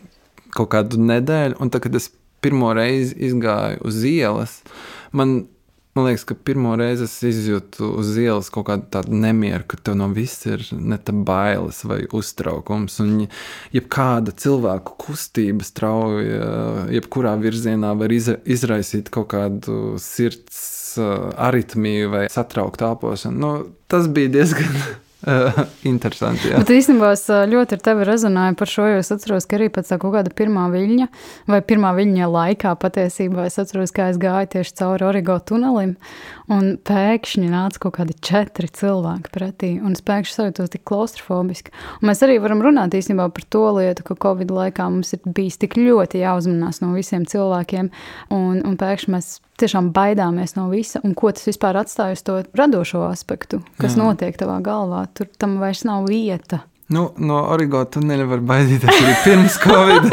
kaut 0.54 0.70
kādu 0.74 1.02
nedēļu. 1.02 1.58
Un 1.62 1.74
tad, 1.74 1.82
kad 1.86 1.98
es 1.98 2.10
pirmo 2.44 2.70
reizi 2.76 3.16
izgāju 3.28 3.82
uz 3.90 4.02
ielas, 4.06 4.60
man 5.10 5.40
Man 5.98 6.06
liekas, 6.06 6.22
ka 6.30 6.36
pirmo 6.46 6.76
reizi 6.78 7.08
es 7.08 7.16
izjūtu 7.26 7.88
uz 7.98 8.12
ielas 8.22 8.52
kaut 8.54 8.68
kādu 8.68 8.84
tādu 8.94 9.16
nemieru, 9.18 9.64
ka 9.66 9.80
tev 9.82 9.96
no 9.98 10.06
viss 10.14 10.46
ir 10.46 10.62
ne 10.70 10.94
tā 10.94 11.10
bailes 11.10 11.80
vai 11.90 12.04
uztraukums. 12.14 13.00
Un 13.02 13.24
jebkāda 13.74 14.30
cilvēku 14.38 14.94
kustība 15.02 15.66
strauja, 15.66 16.52
jebkurā 16.94 17.34
virzienā 17.42 17.90
var 17.98 18.14
izraisīt 18.14 19.10
kaut 19.10 19.32
kādu 19.34 19.98
sirds 19.98 20.62
aritmiju 21.48 22.14
vai 22.14 22.24
satrauktu 22.30 22.86
elpošanu. 22.92 23.42
Nu, 23.42 23.52
tas 23.90 24.06
bija 24.14 24.30
diezgan 24.38 24.78
uh, 24.78 24.96
interesanti. 25.92 26.52
Jā. 26.52 26.60
Bet 26.62 26.70
īstenībā 26.70 27.10
es 27.16 27.24
ļoti 27.26 27.74
ar 27.74 27.80
tevi 27.82 28.06
rezonēju 28.06 28.56
par 28.60 28.70
šo, 28.70 28.84
jo 28.92 29.00
es 29.02 29.10
atceros, 29.10 29.48
ka 29.50 29.58
arī 29.58 29.66
pēc 29.74 29.90
kaut 29.96 30.14
kāda 30.14 30.30
pirmā 30.38 30.68
viļņa, 30.70 31.08
vai 31.50 31.58
pirmā 31.66 31.90
viļņa 31.96 32.28
laikā 32.30 32.74
patiesībā 32.78 33.48
es 33.48 33.58
atceros, 33.58 33.92
kā 33.94 34.10
es 34.12 34.20
gāju 34.22 34.52
tieši 34.54 34.76
cauri 34.78 35.08
Origo 35.08 35.40
tunelim, 35.42 35.96
un 36.54 36.70
pēkšņi 36.86 37.50
nāca 37.50 37.82
kaut 37.82 37.98
kādi 37.98 38.14
četri 38.22 38.70
cilvēki 38.78 39.34
pretī, 39.34 39.72
un 39.82 39.98
es 39.98 40.04
pēkšņi 40.06 40.36
sajūtos 40.38 40.72
tik 40.76 40.86
klaustrofobiski. 40.88 41.74
Un 41.98 42.12
mēs 42.12 42.22
arī 42.26 42.38
varam 42.44 42.62
runāt 42.62 42.94
īstenībā 42.94 43.26
par 43.34 43.48
to 43.50 43.66
lietu, 43.80 44.06
ka 44.06 44.18
Covid 44.28 44.54
laikā 44.54 44.86
mums 44.86 45.16
ir 45.18 45.26
bijis 45.26 45.58
tik 45.58 45.74
ļoti 45.80 46.22
jāuzmanās 46.22 46.78
no 46.84 46.94
visiem 46.94 47.26
cilvēkiem, 47.28 47.90
un, 48.30 48.62
un 48.62 48.78
pēkšņi 48.78 49.16
mēs 49.18 49.34
tiešām 49.58 49.90
baidāmies 49.94 50.54
no 50.56 50.68
visa, 50.70 51.00
un 51.04 51.14
ko 51.18 51.32
tas 51.34 51.48
vispār 51.48 51.80
atstāj 51.80 52.14
uz 52.14 52.22
to 52.26 52.38
radošo 52.56 53.02
aspektu, 53.08 53.60
kas 53.80 53.96
Jā. 53.96 54.04
notiek 54.04 54.38
tavā 54.38 54.58
galvā. 54.64 55.07
Tur 55.16 55.30
tam 55.40 55.58
vairs 55.62 55.84
nav 55.88 56.08
vieta. 56.10 56.62
Nu, 56.92 57.10
no 57.20 57.42
origo 57.52 57.82
tuneļa 57.84 58.26
var 58.30 58.44
baidīties 58.48 58.94
arī 58.94 59.16
pirms 59.24 59.58
Covid. 59.60 60.06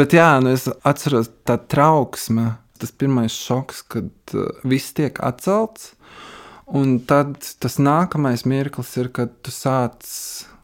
Bet 0.00 0.14
jā, 0.14 0.34
nu 0.44 0.52
es 0.52 0.66
atceros 0.86 1.30
tā 1.48 1.56
trauksme, 1.58 2.52
tas 2.80 2.92
pirmais 2.92 3.34
šoks, 3.34 3.80
kad 3.90 4.36
uh, 4.36 4.50
viss 4.68 4.92
tiek 4.96 5.16
atcelts. 5.24 5.94
Un 6.70 7.00
tad 7.02 7.40
tas 7.58 7.80
nākamais 7.82 8.44
mirklis 8.46 8.92
ir, 9.00 9.08
kad 9.10 9.32
tu 9.42 9.50
sāc 9.50 10.06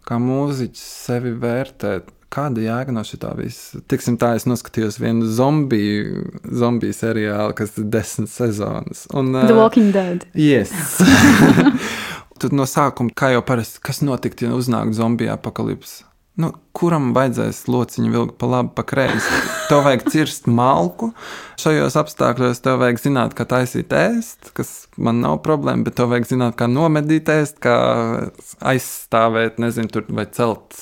kā 0.07 0.21
mūziķis 0.23 0.85
sevi 1.09 1.33
vērtēt 1.43 2.13
kāda 2.37 2.63
jēga 2.63 2.95
no 2.95 3.03
šī 3.07 3.19
visa? 3.39 3.81
Tiksim 3.89 4.19
tā, 4.21 4.35
es 4.39 4.47
noskatījos 4.47 5.01
vienu 5.01 5.27
zombiju, 5.27 6.27
zombiju 6.47 6.95
seriālu, 6.95 7.57
kas 7.59 7.75
ir 7.81 7.89
desmit 7.91 8.31
sezonas. 8.31 9.07
Un, 9.17 9.33
The 9.33 9.55
uh, 9.55 9.63
Walking 9.63 9.93
Dead. 9.95 10.29
Yes. 10.35 10.71
Tad 12.43 12.53
no 12.53 12.67
sākuma, 12.69 13.15
kā 13.17 13.33
jau 13.33 13.45
parasti, 13.47 13.81
kas 13.85 14.03
notiktu, 14.05 14.49
ja 14.49 14.59
uznāktu 14.59 14.99
zombiju 14.99 15.33
apakalipse? 15.37 16.05
Nu, 16.37 16.51
kuram 16.77 17.15
vajadzēs 17.17 17.63
lociņu 17.73 18.11
vilkt 18.13 18.35
pa 18.37 18.49
labi, 18.51 18.75
pa 18.77 18.83
kreisi? 18.85 19.39
Tev 19.71 19.87
vajag 19.87 20.03
cirst 20.13 20.51
malku. 20.53 21.09
Šajos 21.63 21.97
apstākļos 21.97 22.61
tev 22.61 22.83
vajag 22.83 23.01
zināt, 23.01 23.33
kā 23.39 23.47
taisīt 23.49 23.95
ēst, 23.97 24.51
kas 24.57 24.75
man 25.01 25.23
nav 25.25 25.39
problēma, 25.47 25.87
bet 25.87 25.97
tev 25.97 26.13
vajag 26.13 26.29
zināt, 26.35 26.59
kā 26.61 26.69
nomedīt 26.69 27.33
ēst, 27.33 27.57
kā 27.65 27.77
aizstāvēt, 28.61 29.57
nezinu, 29.65 29.89
tur 29.95 30.05
vai 30.13 30.29
celt 30.37 30.77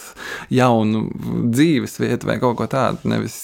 jaunu 0.51 1.07
dzīves 1.55 2.01
vietu 2.03 2.33
vai 2.33 2.41
kaut 2.43 2.59
ko 2.59 2.67
tādu. 2.75 3.07
Nevis 3.15 3.39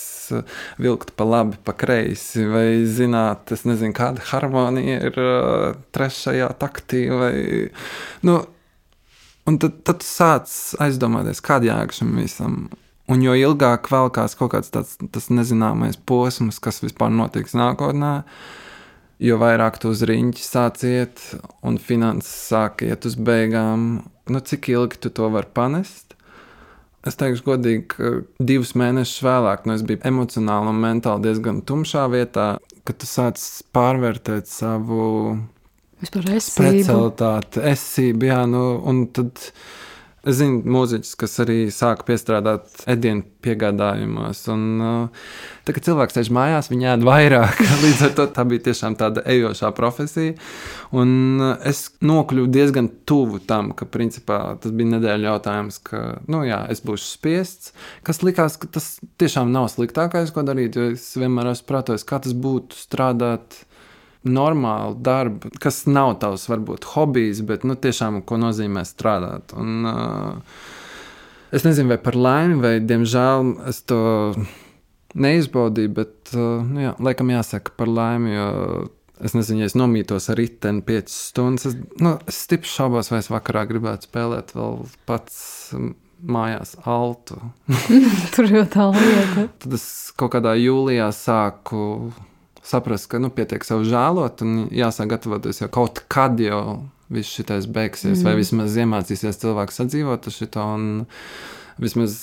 vilkt 0.80 1.14
pa 1.18 1.26
labi, 1.28 1.58
pa 1.64 1.74
kreisi, 1.76 2.46
vai 2.48 2.82
zināt, 2.88 3.52
es 3.54 3.66
nezinu, 3.68 3.96
kāda 3.96 4.24
harmonija 4.32 5.02
ir 5.10 5.20
uh, 5.20 5.66
trešajā 5.94 6.48
taktī. 6.60 7.06
Vai, 7.10 7.34
nu, 8.26 8.40
Un 9.48 9.56
tad, 9.58 9.80
tad 9.88 10.04
sāc 10.04 10.50
aizdomāties, 10.84 11.40
kāda 11.42 11.70
jēga 11.70 11.96
šim 11.96 12.12
visam. 12.20 12.56
Un 13.10 13.22
jo 13.24 13.34
ilgāk 13.34 13.88
velkās 13.90 14.36
kaut 14.38 14.52
kāds 14.52 14.70
tāds 14.70 15.30
nezināmais 15.32 15.98
posms, 16.06 16.60
kas 16.62 16.78
vispār 16.84 17.10
notiks 17.10 17.56
nākotnē, 17.58 18.12
jo 19.18 19.38
vairāk 19.40 19.80
tu 19.82 19.90
uz 19.90 20.04
riņķi 20.06 20.44
sāc 20.46 20.84
iet, 20.86 21.24
un 21.66 21.80
finanses 21.82 22.30
sāk 22.52 22.84
iet 22.86 23.08
uz 23.08 23.16
beigām. 23.18 24.04
Nu, 24.30 24.44
cik 24.44 24.70
ilgi 24.70 25.00
tu 25.02 25.10
to 25.16 25.32
vari 25.34 25.50
panest? 25.56 26.14
Es 27.08 27.16
teikšu, 27.16 27.44
godīgi, 27.46 27.84
ka 27.94 28.10
divus 28.44 28.74
mēnešus 28.76 29.22
vēlāk 29.24 29.64
nu, 29.64 29.76
es 29.78 29.84
biju 29.88 30.02
emocionāli 30.10 30.68
un 30.68 30.80
mentāli 30.82 31.24
diezgan 31.28 31.62
tumšā 31.64 32.04
vietā, 32.12 32.48
kad 32.84 32.98
tu 33.00 33.08
sāc 33.08 33.40
pārvērtēt 33.72 34.50
savu. 34.50 35.38
Specialitāte, 36.04 37.64
esība, 37.72 38.28
jā, 38.30 38.40
nu, 38.48 38.64
un 38.88 39.06
tad 39.16 39.40
es 40.28 40.36
zinu 40.40 40.60
mūziķus, 40.68 41.14
kas 41.20 41.38
arī 41.44 41.58
sāk 41.72 42.02
piestrādāt 42.08 42.82
ēdienu 42.90 43.24
piegādājumos, 43.44 44.42
un 44.52 44.64
uh, 44.84 45.22
tā, 45.64 45.72
kad 45.76 45.86
cilvēks 45.86 46.18
sēž 46.18 46.30
mājās, 46.36 46.68
viņi 46.72 46.90
ēd 46.92 47.06
vairāk, 47.08 47.62
līdz 47.84 48.02
ar 48.08 48.12
to 48.18 48.26
tā 48.36 48.44
bija 48.48 48.66
tiešām 48.68 48.98
tāda 49.00 49.24
ejošā 49.32 49.70
profesija, 49.76 50.36
un 50.92 51.14
uh, 51.40 51.54
es 51.68 51.86
nokļuvu 52.04 52.52
diezgan 52.52 52.90
tuvu 53.08 53.40
tam, 53.48 53.72
ka 53.76 53.88
principā 53.88 54.42
tas 54.60 54.76
bija 54.76 54.96
nedēļa 54.96 55.32
jautājums, 55.32 55.80
ka, 55.88 56.04
nu 56.30 56.44
jā, 56.48 56.60
es 56.72 56.84
būšu 56.84 57.08
spiests, 57.14 57.72
kas 58.06 58.20
likās, 58.26 58.60
ka 58.60 58.68
tas 58.76 58.92
tiešām 59.20 59.52
nav 59.54 59.70
sliktākais, 59.72 60.34
ko 60.36 60.44
darīt, 60.44 60.76
jo 60.76 60.92
es 60.92 61.08
vienmēr 61.16 61.54
esmu 61.54 61.70
prātojis, 61.72 62.06
kā 62.08 62.20
tas 62.20 62.36
būtu 62.36 62.76
strādāt 62.76 63.62
normālu 64.28 64.98
darbu, 65.00 65.52
kas 65.62 65.84
nav 65.88 66.18
tavs, 66.20 66.46
varbūt, 66.50 66.88
hobijs, 66.94 67.40
bet 67.48 67.64
nu, 67.68 67.76
tiešām 67.78 68.20
ko 68.26 68.38
nozīmē 68.40 68.84
strādāt. 68.88 69.54
Un, 69.56 69.86
uh, 69.88 70.64
es 71.56 71.64
nezinu, 71.66 71.92
vai 71.94 72.00
par 72.02 72.18
laimi, 72.18 72.60
vai 72.60 72.74
diemžēl 72.84 73.54
es 73.70 73.82
to 73.88 74.00
neizbaudīju, 75.16 75.92
bet 75.96 76.34
uh, 76.36 76.60
nu, 76.66 76.84
jā, 76.88 76.94
laikam 77.02 77.32
jāsaka 77.32 77.76
par 77.76 77.92
laimi. 77.92 78.34
Jo, 78.36 78.48
Es 79.20 79.34
nezinu, 79.36 79.60
ja 79.60 79.68
es 79.68 79.74
nomītos 79.76 80.30
ar 80.32 80.38
riteni 80.40 80.80
5 80.80 81.10
stundas. 81.12 81.66
Es, 81.68 81.74
nu, 82.00 82.14
es 82.24 82.38
stipri 82.46 82.70
šaubos, 82.72 83.10
vai 83.12 83.18
es 83.20 83.28
vakarā 83.28 83.66
gribētu 83.68 84.08
spēlēt 84.08 84.54
vēl 84.56 84.78
pats 85.04 85.74
mājās 86.24 86.72
altu. 86.88 87.36
Tur 88.34 88.48
jau 88.48 88.64
tā 88.72 88.86
lieta. 88.94 89.46
Tad 89.60 89.76
es 89.76 89.84
kaut 90.16 90.32
kādā 90.38 90.54
jūlijā 90.56 91.10
sāku 91.12 91.82
saprast, 92.66 93.08
ka 93.10 93.20
nu, 93.22 93.30
pietiek 93.34 93.64
sev 93.66 93.84
žēlot 93.88 94.44
un 94.46 94.56
jāsāk 94.74 95.12
gatavoties, 95.14 95.62
jo 95.62 95.70
kaut 95.72 96.02
kad 96.12 96.40
jau 96.40 96.62
viss 97.10 97.32
šitais 97.34 97.66
beigsies, 97.70 98.20
mm. 98.20 98.26
vai 98.26 98.36
vismaz 98.38 98.76
iemācīsies 98.78 99.40
cilvēks 99.42 99.80
sadzīvot 99.80 100.28
ar 100.30 100.60
un 100.66 100.84
vismaz 101.80 102.18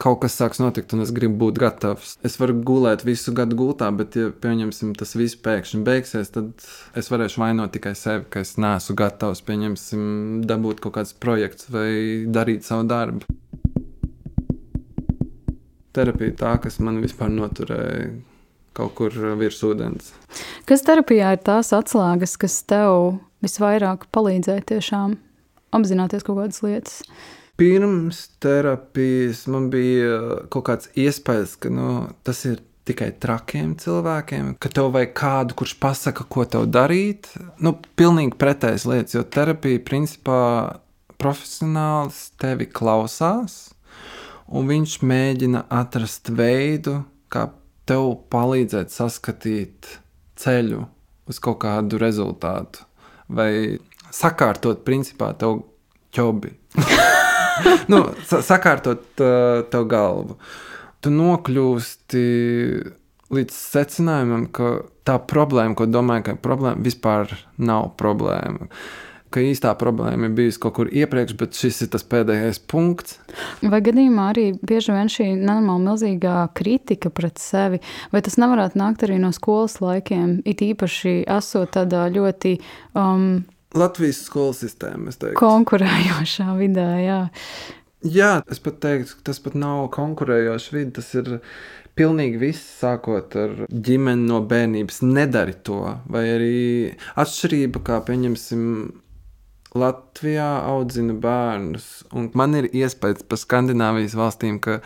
kaut 0.00 0.22
kas 0.22 0.36
sāks 0.38 0.60
notikt, 0.62 0.94
un 0.94 1.04
es 1.04 1.12
gribu 1.14 1.36
būt 1.44 1.60
gatavs. 1.60 2.14
Es 2.24 2.38
varu 2.40 2.56
gulēt 2.64 3.04
visu 3.04 3.34
gadu 3.36 3.58
gultā, 3.58 3.90
bet, 3.94 4.16
ja 4.16 4.30
pieņemsim, 4.32 4.94
tas 4.98 5.14
viss 5.18 5.38
pēkšņi 5.42 5.82
beigsies, 5.86 6.32
tad 6.34 6.66
es 6.98 7.10
varēšu 7.12 7.42
vainot 7.42 7.74
tikai 7.74 7.94
sevi, 7.98 8.26
ka 8.32 8.42
es 8.46 8.56
neesmu 8.62 8.96
gatavs, 8.98 9.44
pieņemsim, 9.46 10.02
dabūt 10.48 10.82
kaut 10.84 10.96
kāds 10.98 11.14
projekts 11.18 11.68
vai 11.72 12.24
darīt 12.30 12.66
savu 12.66 12.88
darbu. 12.88 13.38
Terapija 15.92 16.38
tā, 16.40 16.56
kas 16.62 16.78
man 16.80 17.02
vispār 17.02 17.28
noturēja 17.34 18.14
kaut 18.76 18.94
kur 18.98 19.14
virs 19.40 19.60
ūdens. 19.66 20.12
Kas 20.68 20.84
terapijā 20.86 21.34
ir 21.36 21.44
tās 21.44 21.72
atslēgas, 21.76 22.38
kas 22.40 22.62
tev 22.68 23.18
visvairāk 23.44 24.08
palīdzēja 24.14 24.66
tiešām 24.74 25.16
apzināties 25.76 26.26
kaut 26.26 26.40
kādas 26.40 26.62
lietas? 26.64 27.00
Pirms 27.60 28.26
terapijas 28.42 29.44
man 29.52 29.68
bija 29.72 30.44
kaut 30.52 30.66
kāds 30.70 30.92
iespējas, 30.98 31.56
ka 31.60 31.70
nu, 31.72 31.88
tas 32.26 32.40
ir 32.48 32.62
tikai 32.88 33.12
trakiem 33.22 33.76
cilvēkiem, 33.78 34.54
ka 34.58 34.70
tev 34.72 34.90
vajag 34.94 35.12
kādu, 35.18 35.56
kurš 35.60 35.76
pasaka, 35.82 36.26
ko 36.26 36.46
tev 36.48 36.66
darīt. 36.72 37.28
Nu, 37.62 37.76
pilnīgi 37.98 38.38
pretējas 38.40 38.86
lietas, 38.88 39.14
jo 39.14 39.22
terapija 39.22 39.82
principā 39.86 40.40
profesionāls 41.22 42.32
tevi 42.42 42.66
klausās, 42.66 43.70
un 44.50 44.66
viņš 44.70 44.98
mēģina 45.06 45.66
atrast 45.70 46.32
veidu, 46.34 47.02
kā 47.32 47.46
tev 47.88 48.14
palīdzēt 48.32 48.92
saskatīt 48.94 49.96
ceļu 50.38 50.84
uz 51.30 51.38
kaut 51.42 51.60
kādu 51.64 52.00
rezultātu, 52.02 52.86
vai 53.32 53.78
sakārtot, 54.12 54.82
principā, 54.86 55.32
tev 55.38 55.62
ķobi. 56.14 56.52
nu, 57.92 58.02
sakārtot 58.28 59.22
uh, 59.22 59.62
tev 59.72 59.86
galvu. 59.90 60.38
Tu 61.02 61.10
nokļūsti 61.10 62.24
līdz 63.32 63.56
secinājumam, 63.56 64.46
ka 64.54 64.74
tā 65.08 65.16
problēma, 65.28 65.76
ko 65.78 65.88
domāju, 65.88 66.28
ka 66.28 66.36
problēma 66.44 66.84
vispār 66.84 67.32
nav 67.58 67.94
problēma. 68.00 68.68
Ka 69.32 69.42
īstā 69.44 69.72
problēma 69.80 70.28
ir 70.28 70.34
bijusi 70.36 70.60
kaut 70.62 70.76
kur 70.76 70.90
iepriekš, 70.92 71.36
bet 71.40 71.58
šis 71.58 71.84
ir 71.86 71.92
tas 71.94 72.04
pēdējais 72.04 72.60
punkts. 72.70 73.18
Vai 73.62 73.80
gadījumā 73.84 74.28
arī 74.34 74.46
bieži 74.60 74.94
vien 74.94 75.10
šī 75.12 75.28
nenormāla 75.34 75.86
milzīgā 75.90 76.36
kritika 76.58 77.12
pret 77.14 77.40
sevi, 77.42 77.80
vai 78.12 78.22
tas 78.24 78.38
nevarētu 78.40 78.80
nākt 78.80 79.06
arī 79.06 79.18
no 79.22 79.32
skolas 79.34 79.78
laikiem, 79.82 80.40
it 80.48 80.64
īpaši 80.64 81.22
esot 81.38 81.74
tādā 81.78 82.06
ļoti. 82.12 82.58
Um, 82.92 83.44
Latvijas 83.72 84.26
skolu 84.26 84.52
sistēma, 84.56 85.08
es 85.08 85.16
teiktu. 85.20 85.38
Konkurējošā 85.40 86.50
vidē, 86.58 86.88
jā. 87.00 87.20
Jā, 88.02 88.32
es 88.50 88.58
pat 88.58 88.80
teiktu, 88.82 89.20
ka 89.20 89.30
tas 89.30 89.38
pat 89.40 89.54
nav 89.54 89.86
konkurējošs 89.94 90.72
vidi. 90.74 90.90
Tas 90.98 91.12
ir 91.14 91.36
pilnīgi 91.98 92.40
viss, 92.40 92.64
sākot 92.80 93.36
ar 93.38 93.54
ģimeni 93.70 94.26
no 94.26 94.40
bērnības. 94.48 95.02
Nedari 95.06 95.54
to, 95.64 95.80
vai 96.10 96.24
arī 96.34 96.56
atšķirība, 97.22 97.82
kā 97.86 98.00
pieņemsim, 98.08 98.64
Latvijā 99.78 100.48
audzina 100.68 101.14
bērnus. 101.16 101.86
Man 102.36 102.58
ir 102.58 102.68
iespējas 102.72 103.24
par 103.28 103.40
Skandināvijas 103.40 104.16
valstīm, 104.18 104.58
ka 104.60 104.80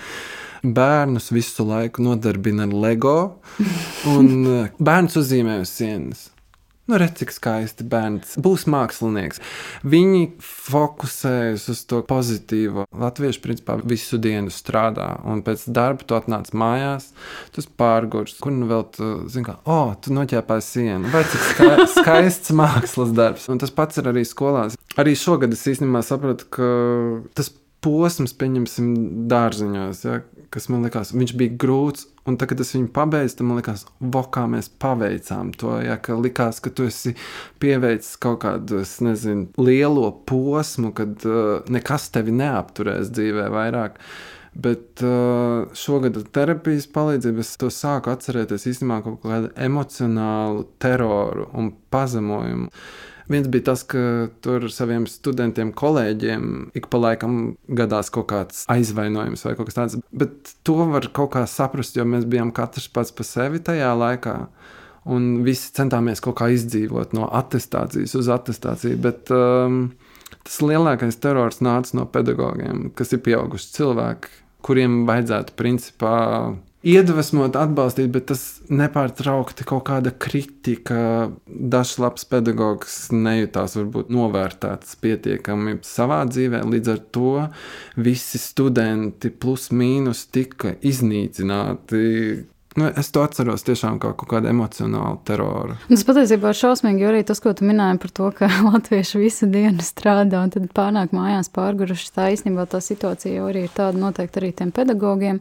bērnus 0.62 1.32
visu 1.34 1.66
laiku 1.66 2.04
nodarbina 2.06 2.66
ar 2.68 2.74
LEGO 2.86 3.18
un 4.14 4.30
eh, 4.54 4.72
bērns 4.78 5.18
uzzīmē 5.22 5.60
uz 5.64 5.74
sienas. 5.74 6.28
Nu, 6.86 6.94
redz, 7.02 7.16
cik 7.18 7.32
skaisti 7.34 7.82
bērns 7.90 8.36
būs 8.38 8.68
mākslinieks. 8.70 9.40
Viņi 9.82 10.20
fokusējas 10.38 11.64
uz 11.72 11.80
to 11.90 11.98
pozitīvo. 12.06 12.84
Latvieši 12.94 13.42
principā 13.42 13.74
visu 13.82 14.20
dienu 14.22 14.54
strādā, 14.54 15.08
un 15.26 15.42
pēc 15.46 15.64
darba 15.66 16.06
tu 16.06 16.14
atnāc 16.14 16.52
mājās, 16.54 17.08
tu 17.50 17.66
pārgūsi, 17.82 18.38
kur 18.38 18.54
nu 18.54 18.70
vēl 18.70 18.86
tu 18.94 19.10
zini, 19.26 19.48
kā, 19.48 19.56
oh, 19.66 19.96
tu 19.98 20.14
noķēpāji 20.14 20.66
sienu, 20.68 21.10
vai 21.10 21.24
cik 21.26 21.44
ska 21.50 21.70
skaists 21.98 22.54
mākslas 22.54 23.10
darbs. 23.18 23.50
Un 23.50 23.58
tas 23.58 23.74
pats 23.74 23.98
ir 23.98 24.12
arī 24.12 24.22
skolās. 24.22 24.78
Arī 24.94 25.18
šogad 25.18 25.58
es 25.58 25.66
īstenībā 25.66 26.06
sapratu, 26.06 26.46
ka 26.54 26.70
tas 27.34 27.50
posms, 27.86 28.34
pieņemsim, 28.36 28.92
dārziņos, 29.30 30.04
ja, 30.08 30.20
kas 30.50 30.66
man 30.72 30.84
likās, 30.86 31.14
viņš 31.14 31.38
bija 31.38 31.56
grūts 31.62 32.10
Un 32.26 32.34
tad, 32.34 32.50
kad 32.50 32.60
es 32.62 32.72
viņu 32.74 32.88
pabeidzu, 32.94 33.44
man 33.46 33.60
liekas, 33.60 33.84
vokā 34.02 34.48
mēs 34.50 34.68
paveicām 34.82 35.52
to. 35.58 35.76
Ja, 35.84 35.94
ka 36.02 36.16
likās, 36.18 36.58
ka 36.62 36.72
tu 36.74 36.88
esi 36.90 37.14
pieveicis 37.62 38.16
kaut 38.22 38.40
kādu, 38.42 38.80
es 38.82 38.96
nezinu, 39.04 39.46
lielo 39.62 40.10
posmu, 40.26 40.90
kad 40.96 41.22
uh, 41.28 41.60
nekas 41.70 42.10
tevi 42.14 42.34
neapturēs 42.34 43.14
dzīvē 43.14 43.46
vairāk. 43.54 44.00
Bet 44.56 45.04
uh, 45.06 45.68
šogad 45.76 46.18
ar 46.18 46.26
terapijas 46.34 46.88
palīdzību 46.90 47.44
es 47.44 47.54
to 47.60 47.70
sāku 47.70 48.10
atcerēties 48.10 48.66
īstenībā 48.72 49.02
kaut 49.04 49.20
kādu 49.22 49.52
emocionālu 49.68 50.66
teroru 50.82 51.46
un 51.54 51.70
pazemojumu. 51.94 52.72
Uh, 52.72 53.15
Viens 53.32 53.48
bija 53.50 53.72
tas, 53.72 53.82
ka 53.82 54.00
tur 54.44 54.68
saviem 54.70 55.06
studentiem, 55.10 55.72
kolēģiem 55.74 56.72
ik 56.78 56.86
pa 56.92 57.00
laikam 57.02 57.56
gadās 57.66 58.10
kaut 58.14 58.28
kāds 58.30 58.62
aizvainojums 58.70 59.42
vai 59.46 59.54
kaut 59.58 59.70
kas 59.70 59.78
tāds. 59.78 59.98
Bet 60.14 60.54
to 60.66 60.78
var 60.92 61.08
kaut 61.16 61.32
kā 61.34 61.42
saprast, 61.50 61.98
jo 61.98 62.06
mēs 62.06 62.26
bijām 62.30 62.52
katrs 62.54 62.86
pats 62.92 63.14
par 63.16 63.26
sevi 63.26 63.62
tajā 63.66 63.90
laikā. 63.98 64.36
Un 65.10 65.42
visi 65.46 65.70
centāmies 65.74 66.22
kaut 66.22 66.38
kā 66.40 66.48
izdzīvot 66.54 67.14
no 67.14 67.28
attestācijas 67.34 68.14
uz 68.18 68.30
attestāciju. 68.30 68.98
Bet 69.02 69.30
um, 69.34 69.88
tas 70.46 70.62
lielākais 70.62 71.18
terors 71.22 71.62
nāca 71.62 71.98
no 71.98 72.06
pedagogiem, 72.10 72.88
kas 72.94 73.14
ir 73.14 73.22
pieauguši 73.26 73.70
cilvēki, 73.78 74.32
kuriem 74.66 75.04
vajadzētu 75.06 75.54
principā 75.58 76.16
iedvesmot, 76.86 77.56
atbalstīt, 77.58 78.08
bet 78.14 78.28
tas 78.30 78.42
nepārtraukti 78.70 79.66
kaut 79.66 79.86
kāda 79.88 80.12
kritika. 80.14 81.30
Dažs 81.46 81.96
labs 82.02 82.26
pedagogs 82.30 82.98
nejūtās 83.14 83.76
varbūt 83.80 84.10
novērtēts 84.14 84.98
pietiekami 85.02 85.80
savā 85.86 86.22
dzīvē, 86.30 86.62
līdz 86.66 86.92
ar 86.94 87.00
to 87.14 87.32
visi 87.98 88.40
studenti 88.42 89.32
plus 89.32 89.70
mīnus 89.74 90.26
tika 90.32 90.76
iznīcināti. 90.86 92.04
Nu, 92.76 92.90
es 93.00 93.08
to 93.08 93.22
atceros 93.24 93.64
tiešām 93.64 93.96
kā 93.96 94.10
kaut 94.12 94.28
kādu 94.28 94.50
emocionālu 94.50 95.16
teroru. 95.24 95.78
Tas 95.88 96.02
patiesībā 96.04 96.50
ir 96.52 96.58
šausmīgi, 96.58 97.00
jo 97.00 97.08
arī 97.08 97.22
tas, 97.24 97.40
ko 97.40 97.54
tu 97.56 97.64
minēji 97.64 98.00
par 98.02 98.12
to, 98.18 98.28
ka 98.36 98.50
latvieši 98.68 99.22
visu 99.22 99.48
dienu 99.48 99.84
strādā 99.84 100.42
un 100.44 100.52
tad 100.52 100.68
pārnāk 100.76 101.16
mājās 101.16 101.48
pārguruši, 101.56 102.12
tā 102.12 102.28
īstenībā 102.36 102.68
tā 102.68 102.82
situācija 102.84 103.38
jau 103.38 103.48
arī 103.48 103.64
ir 103.64 103.72
tāda 103.72 103.96
noteikti 104.02 104.42
arī 104.42 104.52
tiem 104.60 104.74
pedagogiem. 104.76 105.40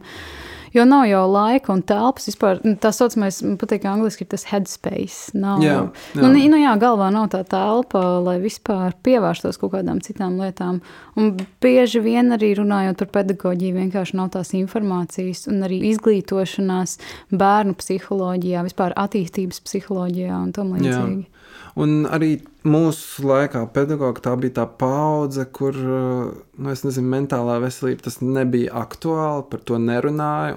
Jo 0.76 0.84
nav 0.84 1.06
jau 1.08 1.22
laika 1.32 1.72
un 1.72 1.80
telpas 1.86 2.26
vispār. 2.28 2.58
Nu, 2.66 2.74
tā 2.80 2.90
saucamais, 2.92 3.38
man 3.46 3.56
patīk, 3.60 3.86
angliski 3.88 4.26
ir 4.26 4.30
tas 4.34 4.44
headspace. 4.50 5.32
Nav, 5.38 5.62
jā, 5.64 5.76
jā. 6.12 6.20
Nu, 6.20 6.28
nu, 6.36 6.58
jā, 6.60 6.74
galvā 6.80 7.08
nav 7.14 7.30
tā 7.32 7.40
telpa, 7.48 8.02
lai 8.20 8.36
vispār 8.42 8.92
pievērstos 9.06 9.56
kaut 9.62 9.72
kādām 9.72 10.02
citām 10.04 10.36
lietām. 10.40 10.82
Un 11.16 11.32
bieži 11.64 12.02
vien 12.04 12.28
arī 12.36 12.52
runājot 12.58 13.00
par 13.06 13.12
pedagoģiju, 13.20 13.78
vienkārši 13.78 14.18
nav 14.20 14.34
tās 14.36 14.52
informācijas 14.58 15.46
un 15.48 15.64
arī 15.64 15.80
izglītošanās 15.94 16.98
bērnu 17.32 17.78
psiholoģijā, 17.80 18.66
vispār 18.68 18.92
attīstības 19.06 19.64
psiholoģijā 19.64 20.42
un 20.42 20.52
tam 20.56 20.76
līdzīgi. 20.76 21.24
Jā. 21.24 21.32
Un 21.76 22.06
arī 22.08 22.38
mūsu 22.64 23.26
laikā 23.28 23.60
pedagoģa 23.74 24.22
tā 24.24 24.32
bija 24.40 24.54
tā 24.62 24.64
paudze, 24.80 25.44
kur 25.52 25.76
nu, 25.76 26.70
nezinu, 26.70 27.04
mentālā 27.12 27.58
veselība 27.60 28.06
tas 28.06 28.22
nebija 28.24 28.72
aktuāli, 28.80 29.44
par 29.50 29.60
to 29.68 29.76
nerunāja. 29.82 30.56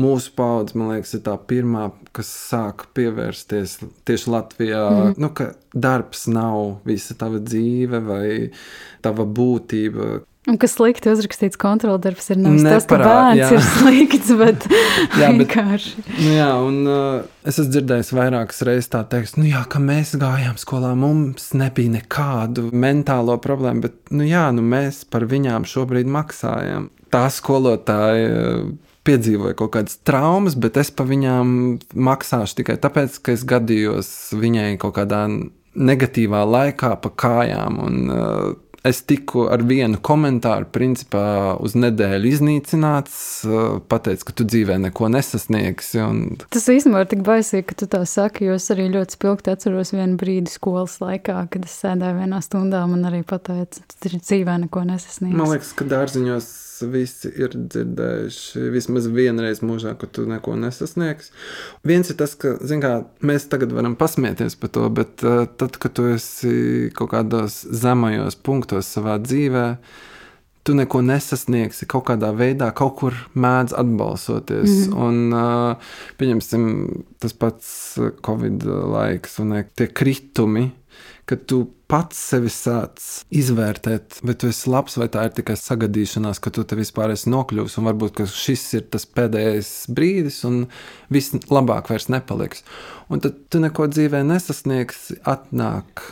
Mūsu 0.00 0.34
paudze, 0.38 0.76
man 0.78 0.92
liekas, 0.94 1.14
ir 1.16 1.24
tā 1.26 1.36
pirmā, 1.50 1.88
kas 2.16 2.30
sāk 2.50 2.88
pievērsties 2.96 3.78
tieši 4.08 4.34
Latvijā. 4.34 4.84
Mm. 4.90 5.16
Nu, 5.22 5.32
ka 5.34 5.52
darbs 5.74 6.28
nav 6.30 6.84
visa 6.86 7.16
tava 7.18 7.42
dzīve 7.42 8.02
vai 8.04 8.28
tava 9.04 9.26
būtība 9.26 10.22
Un 10.44 10.58
kas 10.60 10.74
slikti 10.76 11.08
uzrakstīts 11.08 11.56
kontroldarbs 11.56 12.26
ir 12.34 12.36
nevis 12.36 12.60
Neparā, 12.66 12.74
tas, 12.76 12.84
ka 12.90 12.98
bērns 13.00 13.40
jā. 13.40 13.46
ir 13.56 13.62
slikts, 13.64 14.32
bet 14.36 14.66
jā, 15.22 15.30
vienkārši. 15.38 15.92
Bet, 15.96 16.10
nu 16.18 16.34
jā, 16.34 16.48
un 16.60 16.76
uh, 16.84 17.22
es 17.48 17.56
esmu 17.56 17.72
dzirdējis 17.72 18.10
vairākas 18.12 18.60
reizes 18.68 18.90
tā 18.92 19.00
teikt, 19.08 19.38
nu 19.40 19.46
jā, 19.48 19.62
ka 19.72 19.80
mēs 19.80 20.12
gājām 20.20 20.58
skolā, 20.60 20.92
mums 21.00 21.48
nebija 21.56 21.94
nekādu 21.94 22.66
mentālo 22.76 23.38
problēmu, 23.40 23.86
bet, 23.86 23.96
nu 24.12 24.28
jā, 24.28 24.44
nu 24.52 24.66
mēs 24.68 25.06
par 25.08 25.24
viņām 25.30 25.64
šobrīd 25.70 26.12
maksājam. 26.12 26.90
Tā 27.14 27.24
skolotāja 27.32 28.66
piedzīvoja 29.04 29.56
kaut 29.58 29.74
kādas 29.76 29.98
traumas, 30.06 30.56
bet 30.56 30.78
es 30.80 30.90
par 30.94 31.08
viņām 31.10 31.54
maksāšu 31.94 32.60
tikai 32.60 32.78
tāpēc, 32.82 33.20
ka 33.24 33.36
es 33.36 33.44
gadījos 33.48 34.10
viņai 34.38 34.74
kaut 34.82 34.96
kādā 34.98 35.26
negatīvā 35.74 36.44
laikā 36.46 36.94
pa 37.02 37.10
kājām. 37.24 37.80
Un, 37.84 37.98
uh, 38.10 38.52
es 38.84 39.00
tiku 39.08 39.46
ar 39.48 39.62
vienu 39.64 39.98
komentāru, 40.04 40.68
principā 40.72 41.54
uz 41.64 41.72
nedēļu 41.78 42.30
iznīcināts, 42.34 43.16
pateicis, 43.88 44.26
ka 44.28 44.34
tu 44.36 44.44
dzīvē 44.48 44.76
neko 44.82 45.08
nesasniegsi. 45.14 46.02
Un... 46.04 46.20
Tas 46.52 46.68
īstenībā 46.68 47.04
ir 47.04 47.10
tik 47.14 47.24
baisīgi, 47.24 47.64
ka 47.70 47.78
tu 47.80 47.88
tā 47.94 48.02
saki, 48.08 48.50
jo 48.50 48.58
es 48.58 48.68
arī 48.74 48.90
ļoti 48.92 49.16
spilgti 49.16 49.54
atceros 49.54 49.94
vienu 49.96 50.18
brīdi 50.20 50.52
skolas 50.52 50.98
laikā, 51.00 51.38
kad 51.54 51.64
es 51.64 51.78
sēdēju 51.80 52.20
vienā 52.20 52.42
stundā 52.44 52.84
un 52.84 53.08
arī 53.08 53.22
pateicu, 53.26 53.86
ka 53.88 54.04
tu 54.04 54.20
dzīvē 54.20 54.60
neko 54.66 54.84
nesasniegsi. 54.92 55.40
Man 55.40 55.54
liekas, 55.54 55.72
ka 55.78 55.88
dārziņos 55.88 56.52
visi 56.90 57.30
ir 57.40 57.54
dzirdējuši 57.54 58.70
vismaz 58.74 59.08
vienreiz 59.12 59.62
mūžā, 59.64 59.94
ka 59.98 60.08
tu 60.10 60.26
neko 60.28 60.56
nesasniegsi. 60.60 61.32
Viens 61.86 62.10
ir 62.10 62.18
tas, 62.20 62.36
ka 62.38 62.56
kā, 62.58 62.94
mēs 63.24 63.48
tagad 63.52 63.74
varam 63.76 63.96
pasmieties 63.98 64.58
par 64.60 64.72
to, 64.74 64.88
bet 64.94 65.24
uh, 65.26 65.44
tad, 65.60 65.78
kad 65.82 65.96
tu 65.96 66.08
esi 66.14 66.90
kaut 66.96 67.12
kādos 67.14 67.62
zemajos 67.70 68.36
punktos 68.36 68.90
savā 68.96 69.18
dzīvē, 69.22 69.66
tu 70.64 70.74
neko 70.76 71.02
nesasniegsi 71.04 71.88
kaut 71.90 72.06
kādā 72.08 72.30
veidā, 72.36 72.70
kaut 72.76 72.96
kur 73.00 73.18
mēdz 73.36 73.74
atbalsoties. 73.76 74.70
Mm 74.70 74.92
-hmm. 74.92 75.02
Un, 75.06 75.32
uh, 75.32 75.76
pieņemsim, 76.18 76.64
tas 77.18 77.32
pats 77.32 77.98
Covid 78.26 78.64
laiks 78.64 79.38
un 79.38 79.64
tie 79.76 79.86
kritumi 79.86 80.70
kad 81.28 81.44
tu 81.48 81.62
pats 81.88 82.18
sevi 82.30 82.50
sāc 82.52 83.02
izvērtēt, 83.34 84.18
vai 84.26 84.34
tu 84.40 84.48
esi 84.50 84.70
labs, 84.72 84.96
vai 85.00 85.06
tā 85.12 85.26
ir 85.28 85.36
tikai 85.36 85.56
sagadīšanās, 85.56 86.40
ka 86.42 86.52
tu 86.54 86.64
te 86.68 86.76
vispār 86.78 87.14
esi 87.14 87.30
nokļuvis, 87.32 87.78
un 87.80 87.88
varbūt 87.88 88.24
šis 88.32 88.64
ir 88.80 88.84
tas 88.92 89.06
pēdējais 89.06 89.70
brīdis, 89.94 90.42
un 90.48 90.64
viss 91.12 91.36
labāk 91.52 91.92
vairs 91.92 92.10
nepaliks. 92.12 92.64
Un 93.12 93.24
tad 93.24 93.38
tu 93.52 93.62
neko 93.62 93.88
dzīvē 93.92 94.24
nesasniegsi, 94.26 95.20
atnāk 95.28 96.04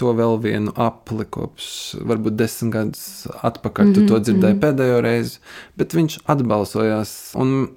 to 0.00 0.12
vēl 0.16 0.38
vienu 0.42 0.72
apli 0.80 1.26
kopš 1.28 1.68
varbūt 2.08 2.36
desmit 2.40 2.72
gadus 2.74 3.28
atpakaļ. 3.30 3.86
Mm 3.86 3.92
-hmm, 3.92 3.94
tu 3.94 4.08
to 4.08 4.14
mhm, 4.14 4.22
dzirdēji 4.22 4.54
mm 4.54 4.60
-hmm. 4.60 4.64
pēdējo 4.64 5.00
reizi, 5.04 5.38
bet 5.76 5.94
viņš 5.94 6.18
atbalsojās. 6.34 7.12
Un 7.34 7.70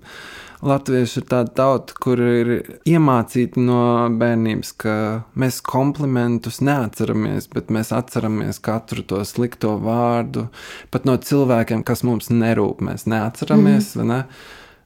Latvieši 0.63 1.19
ir 1.19 1.25
tāda 1.27 1.51
tauta, 1.57 1.95
kur 1.99 2.19
ir 2.21 2.51
iemācīta 2.87 3.59
no 3.59 3.79
bērnības, 4.15 4.71
ka 4.79 4.95
mēs 5.35 5.59
komplimentus 5.65 6.61
neatceramies, 6.63 7.49
bet 7.51 7.71
mēs 7.73 7.91
atceramies 7.95 8.61
katru 8.63 9.03
to 9.03 9.19
slikto 9.27 9.75
vārdu. 9.83 10.47
Pat 10.95 11.07
no 11.07 11.17
cilvēkiem, 11.19 11.83
kas 11.87 12.05
mums 12.07 12.31
nerūp, 12.31 12.83
mēs 12.87 13.07
neatceramies. 13.11 13.95
Mm. 13.99 14.13
Ne? 14.13 14.21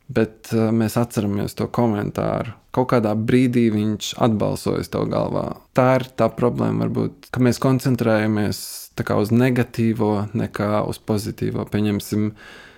Bet 0.10 0.50
uh, 0.56 0.72
mēs 0.74 0.96
atceramies 0.98 1.54
to 1.54 1.68
komentāru. 1.70 2.56
Kaut 2.74 2.90
kādā 2.90 3.12
brīdī 3.14 3.68
viņš 3.74 4.16
atbalsojas 4.26 4.90
to 4.90 5.04
galvā. 5.10 5.52
Tā 5.78 5.86
ir 6.00 6.08
tā 6.18 6.32
problēma, 6.34 6.88
varbūt, 6.88 7.30
ka 7.34 7.44
mēs 7.46 7.62
koncentrējamies 7.62 8.64
uz 9.00 9.30
negatīvo, 9.32 10.10
nekā 10.36 10.82
uz 10.90 10.98
pozitīvo. 11.08 11.64
Pieņemsim, 11.72 12.26
uh, 12.34 12.69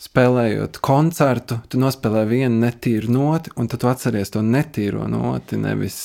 spēlējot 0.00 0.80
koncertu, 0.84 1.60
tu 1.68 1.80
nospēlē 1.80 2.24
vienu 2.28 2.62
netīru 2.62 3.10
noti, 3.12 3.52
un 3.60 3.68
tad 3.68 3.82
tu 3.82 3.90
atceries 3.90 4.32
to 4.32 4.42
netīro 4.44 5.04
noti. 5.10 5.58
Nevis, 5.60 5.98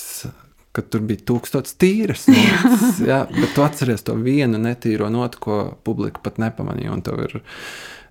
ka 0.76 0.84
tur 0.84 1.06
bija 1.08 1.24
tūkstots 1.32 1.78
tīras 1.80 2.26
notis, 2.32 3.00
jā, 3.08 3.24
bet 3.32 3.56
tu 3.56 3.64
atceries 3.66 4.04
to 4.06 4.18
vienu 4.20 4.60
netīro 4.62 5.10
noti, 5.14 5.40
ko 5.42 5.60
publika 5.88 6.24
pat 6.26 6.42
nepamanīja. 6.44 6.92
Un 6.92 7.06
tev 7.06 7.24
ir 7.28 7.38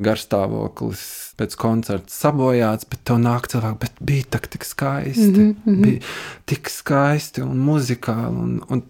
garstāvoklis 0.05 1.05
pēc 1.39 1.59
koncerta 1.61 2.11
sabojāts, 2.15 2.89
bet 2.91 3.05
tev 3.11 3.21
nāk 3.23 3.51
cilvēki, 3.53 3.81
bet 3.85 4.01
bija 4.01 4.31
tak, 4.37 4.49
tik 4.55 4.65
skaisti. 4.67 5.51
Mm 5.51 5.55
-hmm. 5.67 5.83
Bija 5.85 6.01
tik 6.47 6.71
skaisti 6.71 7.45
un 7.45 7.61
muzikāli. 7.61 8.41
Un, 8.47 8.61
un 8.69 8.83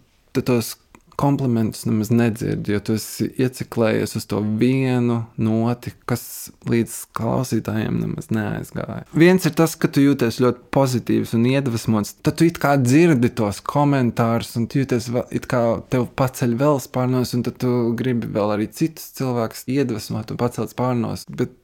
tos 0.42 0.76
komplimentus 1.20 1.84
nemaz 1.88 2.10
nedzirdi, 2.10 2.74
jo 2.74 2.80
tu 2.84 2.96
esi 2.98 3.28
ieciklējies 3.40 4.16
uz 4.18 4.26
to 4.30 4.40
vienu 4.60 5.20
noti, 5.40 5.92
kas 6.08 6.24
līdz 6.70 6.96
klausītājiem 7.16 8.00
nemaz 8.02 8.30
neaizgāja. 8.34 9.04
Viens 9.16 9.46
ir 9.46 9.54
tas, 9.58 9.76
ka 9.78 9.90
tu 9.92 10.04
jūties 10.04 10.40
ļoti 10.44 10.64
pozitīvs 10.74 11.34
un 11.38 11.46
iedvesmots, 11.52 12.16
tad 12.24 12.38
tu 12.40 12.48
it 12.48 12.58
kā 12.62 12.74
dzirdi 12.80 13.30
tos 13.38 13.60
komentārus, 13.64 14.54
un 14.60 14.66
tu 14.70 14.82
jūties 14.82 15.10
it 15.34 15.46
kā 15.50 15.62
tev 15.92 16.08
paceļ 16.18 16.56
vēl 16.60 16.82
spārnos, 16.82 17.34
un 17.36 17.44
tad 17.46 17.60
tu 17.62 17.74
gribi 17.98 18.30
vēl 18.34 18.56
arī 18.56 18.70
citus 18.72 19.12
cilvēkus 19.18 19.68
iedvesmot 19.70 20.34
un 20.34 20.40
pacelt 20.40 20.74
spārnos. 20.74 21.28
Bet 21.30 21.62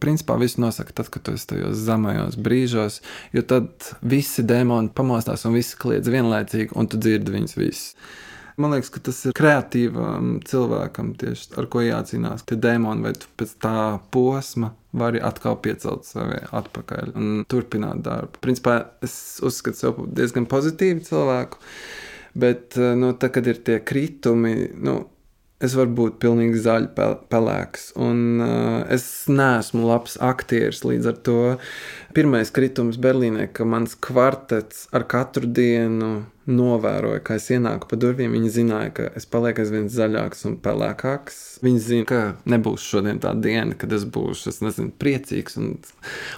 principā 0.00 0.38
viss 0.40 0.58
nosaka 0.60 0.94
tad, 0.96 1.10
kad 1.12 1.26
tu 1.26 1.36
esi 1.36 1.50
tajos 1.52 1.84
zemajos 1.84 2.38
brīžos, 2.40 3.00
jo 3.36 3.44
tad 3.44 3.92
visi 4.00 4.44
dēmoni 4.46 4.92
pamostās 4.96 5.44
un 5.46 5.56
visi 5.58 5.78
kliedz 5.80 6.10
vienlaicīgi, 6.10 6.72
un 6.80 6.88
tu 6.90 7.00
dzirdi 7.00 7.36
viņus 7.36 7.56
visus. 7.60 7.94
Man 8.56 8.74
liekas, 8.74 8.90
ka 8.94 9.02
tas 9.06 9.20
ir 9.28 9.34
kreatīvam 9.36 10.38
cilvēkam, 10.46 11.14
tieši 11.20 11.54
ar 11.60 11.68
ko 11.70 11.84
jācīnās. 11.84 12.44
Tie 12.48 12.58
dēmoni, 12.60 13.04
vai 13.06 13.14
tu 13.18 13.30
pēc 13.38 13.54
tā 13.62 13.76
posma 14.14 14.72
vari 14.96 15.22
atkal 15.22 15.58
piecelt 15.62 16.08
sevi 16.08 16.40
atpakaļ 16.50 17.14
un 17.14 17.30
turpināt 17.50 18.02
darbu. 18.06 18.40
Principā 18.42 18.80
es 19.06 19.14
uzskatu 19.46 19.78
sevi 19.78 20.08
diezgan 20.18 20.48
pozitīvu 20.50 21.04
cilvēku, 21.06 21.62
bet 22.40 22.78
nu, 22.78 23.14
tad, 23.14 23.34
kad 23.36 23.50
ir 23.50 23.62
tie 23.66 23.78
kritumi, 23.86 24.54
nu, 24.82 24.98
es 25.60 25.76
varu 25.76 25.92
būt 25.98 26.18
pilnīgi 26.22 26.60
zaļpelēks. 26.64 27.90
Un 28.00 28.42
uh, 28.42 28.80
es 28.92 29.04
neesmu 29.30 29.84
labs 29.88 30.16
aktieris 30.24 30.82
līdz 30.86 31.10
ar 31.12 31.22
to. 31.26 31.40
Pirmais 32.16 32.50
kritums 32.54 32.98
Berlīnē, 33.00 33.50
ka 33.54 33.66
mans 33.68 33.94
kvartets 33.94 34.88
ar 34.96 35.04
katru 35.10 35.46
dienu 35.46 36.10
novēroja, 36.50 37.20
ka 37.22 37.36
es 37.38 37.46
ienāku 37.52 37.90
pa 37.90 37.98
durvīm. 38.00 38.32
Viņi 38.34 38.54
zināja, 38.56 38.94
ka 38.96 39.08
es 39.18 39.28
palieku 39.30 39.62
aizvien 39.62 39.90
zaļāks 39.92 40.46
un 40.48 40.56
pelēkāks. 40.64 41.38
Viņi 41.62 41.84
zina, 41.84 42.08
ka 42.08 42.22
nebūs 42.50 42.86
šodien 42.86 43.20
tā 43.22 43.34
diena, 43.38 43.76
kad 43.78 43.92
es 43.94 44.08
būšu 44.08 44.50
es 44.50 44.62
nezinu, 44.64 44.94
priecīgs 45.00 45.60
un, 45.60 45.76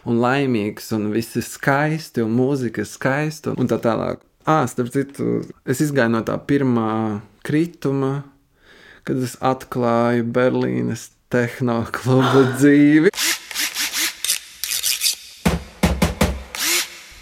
un 0.08 0.20
laimīgs, 0.22 0.90
un 0.98 1.08
viss 1.14 1.38
ir 1.38 1.46
skaisti, 1.46 2.26
un 2.26 2.34
mūzika 2.36 2.84
ir 2.84 2.90
skaista, 2.90 3.56
un 3.56 3.70
tā 3.70 3.80
tālāk. 3.82 4.20
Ah, 4.42 4.66
starp 4.66 4.90
citu, 4.90 5.44
es 5.70 5.80
izgāju 5.84 6.16
no 6.16 6.24
tā 6.26 6.34
pirmā 6.50 7.22
krituma, 7.46 8.24
kad 9.08 9.22
es 9.22 9.34
atklāju 9.42 10.26
Berlīnes 10.34 11.08
tehnoklubu 11.32 12.44
dzīvi. 12.58 13.10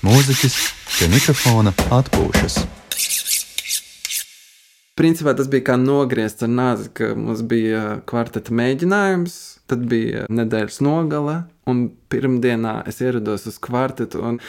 Mūziķis 0.04 0.60
pie 0.96 1.08
mikrofona 1.12 1.72
atpūšas. 2.00 2.62
Principā 4.98 5.32
tas 5.36 5.48
bija 5.48 5.70
kā 5.70 5.78
nogriezts 5.80 6.44
ar 6.44 6.50
nāzi, 6.52 6.90
ka 6.92 7.14
mums 7.16 7.40
bija 7.48 8.00
kvarteta 8.10 8.52
mēģinājums, 8.52 9.36
tad 9.70 9.86
bija 9.88 10.26
nedēļas 10.28 10.80
nogale, 10.84 11.36
un 11.70 11.86
pirmdienā 12.12 12.80
es 12.90 13.00
ierados 13.00 13.46
uz 13.48 13.56
kvartetu, 13.62 14.20
un 14.26 14.40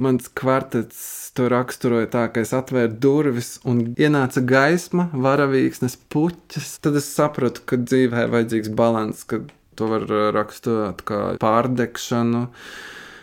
mans 0.00 0.30
kvartets 0.40 1.30
to 1.36 1.46
raksturoja 1.52 2.08
tā, 2.10 2.24
ka 2.32 2.42
es 2.42 2.52
atvēru 2.56 2.96
durvis 3.02 3.52
un 3.68 3.82
ienāca 4.00 4.42
gaisma, 4.42 5.08
varavīksnes 5.14 5.98
puķis. 6.10 6.78
Tad 6.82 6.98
es 6.98 7.10
sapratu, 7.14 7.62
ka 7.66 7.78
dzīvē 7.78 8.26
ir 8.26 8.34
vajadzīgs 8.34 8.72
līdzsvars, 8.72 9.26
ka 9.30 9.42
to 9.78 9.90
var 9.92 10.08
raksturot 10.34 11.04
kā 11.06 11.20
pārdegšanu. 11.42 12.48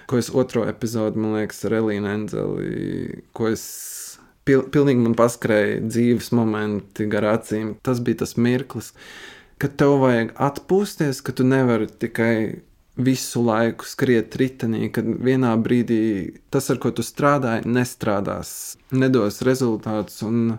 Ko 0.07 0.21
es 0.21 0.31
otro 0.31 0.63
epizodi, 0.69 1.19
man 1.19 1.35
liekas, 1.35 1.65
ar 1.67 1.81
Elīnu 1.81 2.07
Enzeli, 2.13 3.23
ko 3.35 3.49
es 3.51 3.65
pil, 4.47 4.63
pilnīgi 4.73 5.03
man 5.03 5.17
paskrēja 5.17 5.81
dzīves 5.85 6.31
momenti 6.37 7.07
gar 7.11 7.27
acīm. 7.35 7.75
Tas 7.85 8.01
bija 8.03 8.23
tas 8.23 8.37
mirklis, 8.39 8.93
kad 9.61 9.75
tev 9.79 9.97
vajag 10.03 10.33
atpūsties, 10.47 11.21
ka 11.25 11.35
tu 11.35 11.45
nevari 11.47 11.89
tikai 11.91 12.37
visu 12.97 13.43
laiku 13.45 13.85
skriet 13.85 14.35
ritenī, 14.39 14.87
kad 14.93 15.05
vienā 15.05 15.53
brīdī 15.61 16.01
tas, 16.53 16.69
ar 16.73 16.79
ko 16.81 16.91
tu 16.95 17.05
strādāji, 17.05 17.67
nestrādās, 17.69 18.51
nedos 18.91 19.43
rezultātus. 19.45 20.23
Un, 20.25 20.57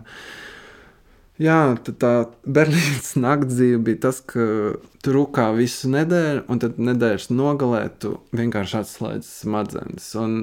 jā, 1.39 1.59
tā 2.01 2.13
Berlīnas 2.45 3.15
naktdzīve 3.25 3.79
bija 3.87 4.03
tas, 4.07 4.21
ka 4.21 4.45
tu 4.99 5.15
rūkā 5.15 5.47
visu 5.55 5.89
nedēļu, 5.93 6.43
un 6.51 6.61
tad 6.61 6.79
nedēļas 6.83 7.29
nogalē 7.31 7.83
tu 8.03 8.17
vienkārši 8.35 8.79
atslēdz 8.81 9.31
smadzenes. 9.43 10.09
Un 10.19 10.37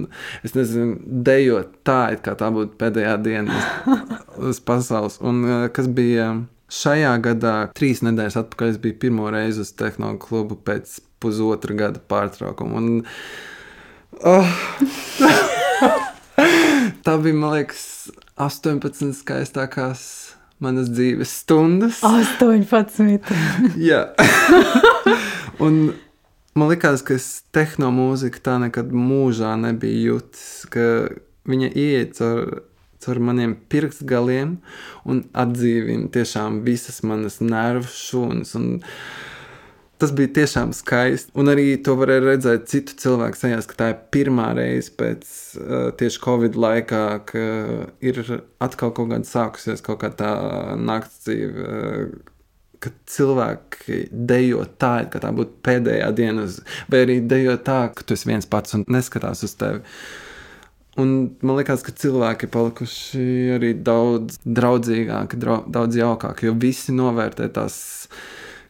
es 0.47 0.57
nezinu, 0.57 0.97
dejot 1.05 1.77
tā, 1.87 2.01
it 2.17 2.25
kā 2.27 2.37
tā 2.39 2.51
būtu 2.55 2.79
pēdējā 2.81 3.17
diena 3.25 3.57
uz, 3.57 4.05
uz 4.53 4.63
pasaules. 4.65 5.21
Un 5.25 5.45
kas 5.77 5.91
bija 5.93 6.33
šajā 6.73 7.13
gadā, 7.23 7.57
trīs 7.77 8.03
nedēļas 8.05 8.41
atpakaļ, 8.43 8.75
es 8.75 8.81
biju 8.83 9.01
pirmo 9.05 9.31
reizi 9.33 9.63
uz 9.63 9.73
tehnoloģiju 9.79 10.23
klubu 10.25 10.59
pēc 10.67 10.99
pusotra 11.23 11.77
gada 11.77 12.03
pārtraukumu. 12.11 12.81
Un, 12.81 12.89
oh, 14.27 14.57
tā 17.07 17.19
bija, 17.23 17.37
man 17.37 17.53
liekas, 17.55 17.85
18 18.41 19.15
skaistākās 19.17 20.03
manas 20.63 20.91
dzīves 20.93 21.33
stundas. 21.43 22.01
18. 22.07 23.19
Jā. 23.89 24.03
un 25.65 25.93
man 26.57 26.73
liekas, 26.73 27.05
ka 27.07 27.17
es 27.19 27.29
tehnomūziku 27.57 28.41
tā 28.45 28.57
nekad 28.63 28.93
mūžā 28.95 29.55
nebiju 29.61 30.17
jutis, 30.17 30.65
ka 30.73 30.87
viņa 31.47 31.71
ieiet 31.73 32.17
caur, 32.19 32.63
caur 33.05 33.23
maniem 33.23 33.55
pirkstgaliem 33.71 34.57
un 35.07 35.23
atdzīvina 35.37 36.11
tiešām 36.15 36.63
visas 36.67 37.03
manas 37.07 37.41
nervu 37.45 37.93
šūnas. 37.93 38.57
Un, 38.59 38.71
Tas 39.97 40.13
bija 40.13 40.29
tiešām 40.43 40.75
skaisti. 40.77 41.33
Un 41.41 41.49
arī 41.49 41.71
to 41.81 41.95
varēja 41.97 42.25
redzēt 42.27 42.67
citu 42.69 42.97
cilvēku 43.01 43.39
sejās, 43.41 43.69
ka 43.69 43.79
tā 43.79 43.89
ir 43.95 44.03
pirmā 44.13 44.51
reize 44.59 44.93
pēc 44.93 45.31
uh, 45.57 45.87
tieši 45.97 46.21
Covid 46.25 46.59
laikā, 46.61 47.05
ka 47.31 47.45
ir 48.05 48.21
atkal 48.61 48.93
kaut 48.93 49.09
kāda 49.15 49.25
sākusies 49.29 49.85
kaut 49.87 50.03
kā 50.05 50.13
tā 50.13 50.33
nakts 50.77 51.27
dzīve. 51.27 51.69
Uh, 51.69 52.33
Kad 52.87 52.93
cilvēki 53.09 54.03
dejo 54.13 54.61
tā, 54.79 55.07
ka 55.09 55.19
tā 55.19 55.31
būtu 55.35 55.55
pēdējā 55.65 56.11
diena, 56.15 56.45
vai 56.93 56.99
arī 57.07 57.15
dejo 57.25 57.55
tā, 57.65 57.79
ka 57.97 58.05
tu 58.05 58.15
esi 58.15 58.29
viens 58.29 58.47
pats 58.47 58.77
un 58.77 58.85
neskatās 58.93 59.41
uz 59.49 59.55
tevi. 59.57 59.81
Un 61.01 61.15
man 61.41 61.57
liekas, 61.57 61.81
ka 61.83 61.97
cilvēki 61.97 62.47
ir 62.47 62.53
palikuši 62.53 63.25
arī 63.57 63.73
daudz 63.81 64.37
draudzīgāki, 64.45 65.41
daudz 65.41 65.99
jaukāki, 65.99 66.51
jo 66.51 66.55
visi 66.61 66.93
novērtē 66.95 67.49
tās 67.57 67.79
uh, 68.05 68.21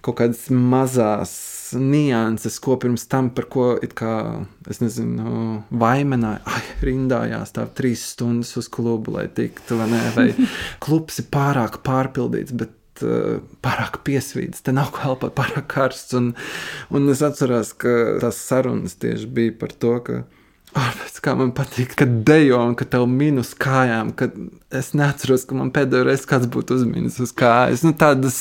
kaut 0.06 0.20
kādas 0.20 0.46
mazas 0.52 1.34
nianses, 1.74 2.60
ko 2.62 2.76
pirms 2.80 3.06
tam, 3.10 3.32
par 3.34 3.48
ko 3.50 3.66
it 3.82 3.96
kā, 3.98 4.12
es 4.70 4.80
nezinu, 4.82 5.64
vaimenāja, 5.74 6.42
ai, 6.46 6.62
rindā 6.86 7.24
jāstāv 7.32 7.72
trīs 7.78 8.04
stundas 8.12 8.54
uz 8.60 8.70
klubu, 8.72 9.16
lai 9.16 9.26
tiktu, 9.34 9.80
vai 9.80 9.90
ne, 9.90 10.02
vai 10.14 10.28
klubs 10.84 11.18
ir 11.22 11.28
pārāk 11.34 11.80
pārpildīts, 11.86 12.54
bet 12.54 13.04
uh, 13.06 13.42
pārāk 13.66 14.00
piesvīts, 14.06 14.62
te 14.62 14.74
nav 14.76 14.92
ko 14.94 15.10
elpot, 15.10 15.34
pārāk 15.36 15.66
karsts, 15.74 16.14
un, 16.18 16.32
un 16.94 17.12
es 17.12 17.24
atceros, 17.26 17.74
ka 17.74 17.96
tās 18.22 18.40
sarunas 18.46 18.98
tieši 19.02 19.30
bija 19.38 19.58
par 19.64 19.74
to, 19.74 19.98
ka 20.06 20.22
Ārpēc 20.76 21.20
kā 21.24 21.32
man 21.38 21.54
patīk, 21.56 21.94
ka 21.96 22.04
dejo 22.04 22.58
un 22.60 22.74
ka 22.76 22.84
tev 22.92 23.06
minus 23.08 23.54
kājām, 23.56 24.10
ka 24.18 24.28
es 24.76 24.90
neatceros, 24.98 25.46
ka 25.48 25.56
man 25.56 25.70
pēdējo 25.72 26.04
reizi 26.04 26.28
kāds 26.28 26.50
būtu 26.52 26.76
uzminis 26.76 27.16
uz 27.22 27.32
kājas. 27.36 27.84
Nu, 27.86 27.94
tādas 27.96 28.36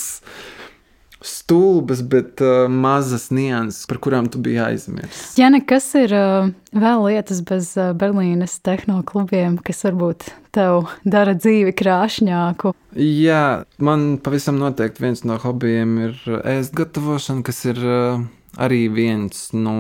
stulbas, 1.26 2.02
bet 2.06 2.42
uh, 2.44 2.66
mazas 2.72 3.30
nianses, 3.34 3.86
par 3.90 4.00
kurām 4.04 4.30
tu 4.32 4.40
biji 4.44 4.62
aizmirsis. 4.66 5.36
Jā, 5.40 5.50
nekas 5.54 5.88
ir 6.00 6.14
uh, 6.16 6.50
vēl 6.76 7.06
lietas 7.08 7.42
bez 7.48 7.72
uh, 7.80 7.94
Berlīnes 7.98 8.58
tehnoklubiem, 8.66 9.58
kas 9.66 9.86
varbūt 9.88 10.30
tev 10.56 10.90
dara 11.04 11.36
dzīvi 11.38 11.74
krāšņāku. 11.76 12.76
Jā, 13.02 13.66
man 13.84 14.16
pavisam 14.24 14.60
noteikti 14.62 15.04
viens 15.04 15.26
no 15.28 15.40
hobijiem 15.42 15.98
ir 16.10 16.20
ēst 16.56 16.76
gatavošana, 16.78 17.44
kas 17.48 17.64
ir 17.68 17.82
uh, 17.82 18.22
arī 18.62 18.86
viens 18.94 19.50
no, 19.56 19.76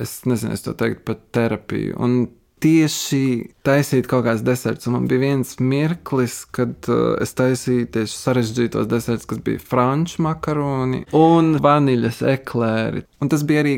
es 0.00 0.20
nezinu, 0.28 0.54
es 0.54 0.66
to 0.66 0.76
teiktu 0.78 1.06
pat 1.10 1.24
terapiju. 1.34 1.96
Un 1.98 2.20
tieši 2.60 3.22
taisīt 3.66 4.08
kaut 4.10 4.26
kādas 4.26 4.44
deserts. 4.46 4.88
Un 4.88 4.96
man 4.98 5.08
bija 5.10 5.24
viens 5.24 5.54
mirklis, 5.62 6.42
kad 6.54 6.90
uh, 6.92 7.14
es 7.22 7.34
taisīju 7.38 7.88
tieši 7.96 8.16
sarežģītos 8.16 8.90
deserts, 8.90 9.28
kas 9.30 9.40
bija 9.44 9.62
franču 9.62 10.24
makaroni 10.26 11.04
un 11.16 11.56
vaniļas 11.62 12.22
eklēri. 12.36 13.06
Un 13.20 13.32
tas 13.32 13.44
bija 13.48 13.64
arī 13.64 13.76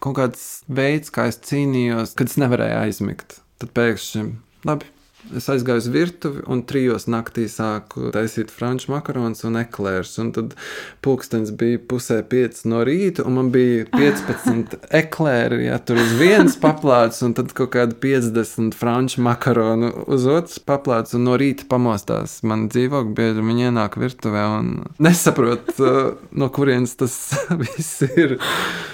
kaut 0.00 0.16
kāds 0.18 0.46
veids, 0.70 1.12
kā 1.12 1.28
es 1.30 1.40
cīnījos, 1.50 2.16
kad 2.18 2.32
es 2.32 2.38
nevarēju 2.40 2.80
aizmigt. 2.86 3.40
Tad 3.60 3.74
pēkšņi, 3.76 4.24
labi, 4.68 4.88
Es 5.36 5.46
aizgāju 5.52 5.78
uz 5.78 5.86
virtuvi 5.92 6.42
un 6.50 6.62
trijos 6.66 7.04
naktī 7.10 7.44
sāku 7.50 8.10
taisīt 8.14 8.50
franču 8.50 8.90
makaronus 8.90 9.44
un 9.46 9.60
eklērus. 9.60 10.16
Un 10.22 10.32
tad 10.34 10.56
pulkstenis 11.04 11.52
bija 11.54 11.78
pusē 11.90 12.20
pieci 12.26 12.66
no 12.70 12.82
rīta, 12.86 13.22
un 13.26 13.36
man 13.38 13.52
bija 13.54 13.86
15 14.00 14.74
eklēri, 15.00 15.62
ja 15.68 15.78
tur 15.78 16.00
uz 16.02 16.14
vienas 16.18 16.58
paplātes, 16.60 17.22
un 17.26 17.36
tad 17.38 17.54
kaut 17.56 17.72
kāda 17.76 17.94
50 18.02 18.74
franču 18.78 19.22
makaronu 19.26 19.92
uz 20.10 20.26
otras 20.26 20.58
paplātes, 20.58 21.14
un 21.18 21.28
no 21.28 21.38
rīta 21.40 21.68
pamostās 21.70 22.40
man 22.46 22.66
dzīvokļi 22.72 23.14
bieži 23.16 23.46
viņi 23.46 23.68
ienāk 23.70 24.00
virtuvē 24.00 24.44
un 24.58 24.72
nesaprot, 25.02 25.74
uh, 25.78 26.00
no 26.34 26.50
kurienes 26.50 26.96
tas 26.98 27.16
viss 27.62 28.02
ir. 28.10 28.38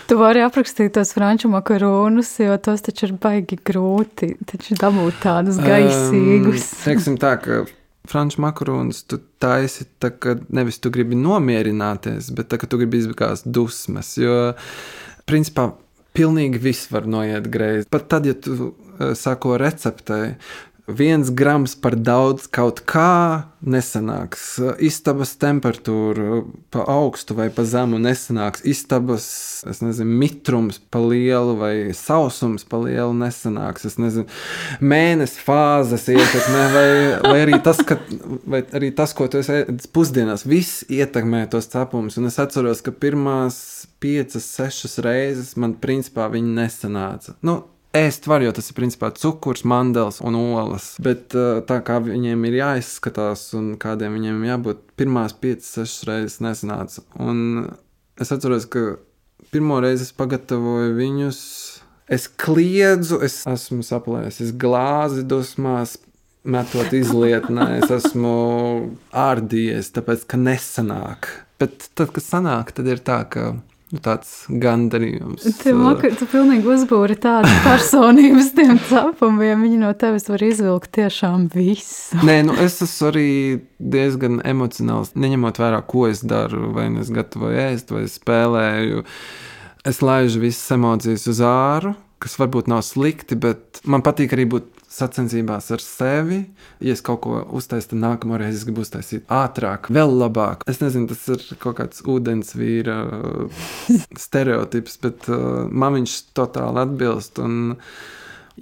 Tu 0.07 0.15
vari 0.21 0.45
aprakstīt 0.45 0.93
tos 0.95 1.11
franču 1.17 1.49
makaronus, 1.51 2.29
jo 2.39 2.55
tos 2.63 2.85
taču 2.87 3.09
ir 3.09 3.17
baigi 3.19 3.57
grūti. 3.59 4.37
Taču 4.47 4.77
dabūt 4.79 5.19
tādus 5.25 5.59
gaisīgus. 5.59 6.13
Um, 6.13 6.26
teiksim 6.85 7.19
tā, 7.21 7.37
ka 7.43 7.65
franču 8.07 8.43
makaronus 8.45 9.03
tu 9.09 9.19
taisi, 9.43 9.87
tā, 10.03 10.13
ka 10.13 10.37
nevis 10.55 10.79
tu 10.83 10.93
gribi 10.95 11.19
nomierināties, 11.19 12.31
bet 12.37 12.51
tā, 12.53 12.61
ka 12.61 12.69
tu 12.71 12.81
gribi 12.81 13.03
izbēgāt 13.03 13.47
dusmas. 13.47 14.15
Jo, 14.21 14.55
principā, 15.29 15.71
pilnīgi 16.17 16.63
viss 16.63 16.91
var 16.93 17.09
noiet 17.11 17.51
greizi. 17.53 17.89
Pat 17.93 18.09
tad, 18.13 18.29
ja 18.29 18.37
tu 18.39 18.57
uh, 18.57 19.13
sako 19.19 19.59
receptei, 19.61 20.37
viens 20.87 21.31
grams 21.31 21.75
par 21.75 21.97
daudz 21.99 22.47
kaut 22.47 22.81
kā 22.87 23.47
nesanāks. 23.67 24.45
Istabas 24.83 25.33
temperatūra 25.41 26.45
pa 26.71 26.85
augstu 26.91 27.35
vai 27.35 27.49
pa 27.51 27.65
zemu 27.67 27.99
nesanāks. 28.03 28.63
Istabas 28.69 29.27
nezinu, 29.83 30.07
mitrums 30.23 30.79
pa 30.79 31.03
lielu 31.03 31.57
vai 31.59 31.75
sausums 31.97 32.67
pa 32.69 32.79
lielu 32.85 33.15
nesanāks. 33.19 33.89
Es 33.91 33.99
nezinu, 33.99 34.29
mēnesis 34.81 35.43
fāzes 35.43 36.07
ietekmē, 36.15 36.65
vai, 36.75 36.89
vai, 37.27 37.39
arī 37.49 37.61
tas, 37.67 37.83
ka, 37.87 37.99
vai 38.47 38.63
arī 38.77 38.93
tas, 38.95 39.15
ko 39.17 39.27
tu 39.31 39.43
esi 39.43 39.65
pusdienās, 39.95 40.47
viss 40.47 40.85
ietekmē 40.87 41.49
tos 41.51 41.71
cepumus. 41.73 42.21
Un 42.21 42.31
es 42.31 42.39
atceros, 42.43 42.85
ka 42.87 42.95
pirmās 42.95 43.59
piecas, 44.03 44.47
sešas 44.55 45.01
reizes 45.03 45.57
man 45.59 45.75
principā 45.83 46.31
viņi 46.31 46.61
nesanāca. 46.61 47.35
Nu, 47.43 47.65
ēst 47.97 48.29
var, 48.31 48.45
jo 48.45 48.53
tas 48.57 48.71
ir 48.71 48.77
principā 48.77 49.11
cukurs, 49.17 49.65
mandels 49.69 50.21
un 50.25 50.39
olas. 50.39 50.93
Bet 51.03 51.35
uh, 51.37 51.63
tā 51.67 51.81
kā 51.87 51.99
viņiem 52.05 52.47
ir 52.49 52.61
jāizskatās 52.61 53.49
un 53.59 53.75
kādiem 53.81 54.17
viņiem 54.19 54.45
jābūt, 54.49 54.83
pirmās 55.01 55.37
5-6 55.43 56.07
reizes 56.11 56.41
nesanāca. 56.45 57.05
Un 57.23 57.69
es 58.21 58.33
atceros, 58.35 58.69
ka 58.71 58.97
pirmo 59.53 59.81
reizi 59.85 60.09
es 60.09 60.15
pagatavoju 60.17 60.97
viņus. 60.97 61.41
Es 62.13 62.29
kliedzu, 62.31 63.19
es 63.27 63.41
esmu 63.51 63.83
saplēsis 63.83 64.53
glāzi 64.55 65.25
dusmās, 65.27 65.97
metot 66.47 66.93
izlietnē, 66.95 67.81
es 67.81 67.91
esmu 67.91 68.35
ārdījies, 69.11 69.91
tāpēc 69.97 70.23
ka 70.31 70.39
nesanāk. 70.39 71.33
Bet 71.59 71.89
tad, 71.97 72.13
kad 72.15 72.23
sanāk, 72.23 72.71
tad 72.77 72.87
ir 72.93 73.03
tā, 73.03 73.25
ka 73.33 73.49
tāds 74.03 74.31
gandarījums. 74.51 75.45
Tu, 75.61 75.73
maka, 75.79 76.11
tu 76.19 76.27
pilnīgi 76.31 76.67
uzbūri 76.75 77.17
tādu 77.23 77.51
personības 77.67 78.51
tiem 78.57 78.81
cepumiem. 78.89 79.63
Viņi 79.67 79.81
no 79.85 79.93
tevis 79.99 80.27
var 80.31 80.43
izvilkt 80.43 80.91
tiešām 80.99 81.47
visu. 81.55 82.19
Nē, 82.27 82.41
nu 82.49 82.57
es 82.63 82.81
esmu 82.85 83.11
arī 83.13 83.29
diezgan 83.79 84.41
emocionāls. 84.47 85.15
Neņemot 85.15 85.61
vērā, 85.63 85.83
ko 85.87 86.09
es 86.11 86.25
daru, 86.27 86.73
vai 86.75 86.89
nu 86.95 87.05
es 87.05 87.13
gatavoju 87.15 87.63
ēst, 87.69 87.95
vai 87.95 88.07
spēlēju. 88.11 89.07
Es 89.87 90.03
laižu 90.03 90.43
visas 90.43 90.75
emocijas 90.75 91.29
uz 91.31 91.45
āru, 91.47 91.95
kas 92.23 92.39
varbūt 92.41 92.71
nav 92.71 92.83
slikti, 92.87 93.37
bet 93.39 93.83
man 93.85 94.05
patīk 94.05 94.33
arī 94.37 94.47
būt 94.57 94.71
sacensībās 94.97 95.69
ar 95.75 95.83
sevi. 95.83 96.41
Ja 96.81 96.95
es 96.97 97.03
kaut 97.05 97.23
ko 97.27 97.41
uztaisu, 97.59 97.93
tad 97.93 98.03
nākamā 98.03 98.41
reize 98.41 98.61
es 98.61 98.67
gribu 98.69 98.85
uztaisīt 98.87 99.27
ātrāk, 99.33 99.91
vēl 99.93 100.15
labāk. 100.23 100.65
Es 100.71 100.81
nezinu, 100.83 101.11
tas 101.13 101.25
ir 101.33 101.43
kaut 101.63 101.79
kāds 101.81 102.05
ūdensvīra 102.09 102.99
stereotips, 104.27 105.01
bet 105.05 105.29
uh, 105.33 105.67
man 105.71 105.99
viņš 106.01 106.19
totāli 106.37 106.85
atbilst. 106.87 107.43
Un, 107.45 107.77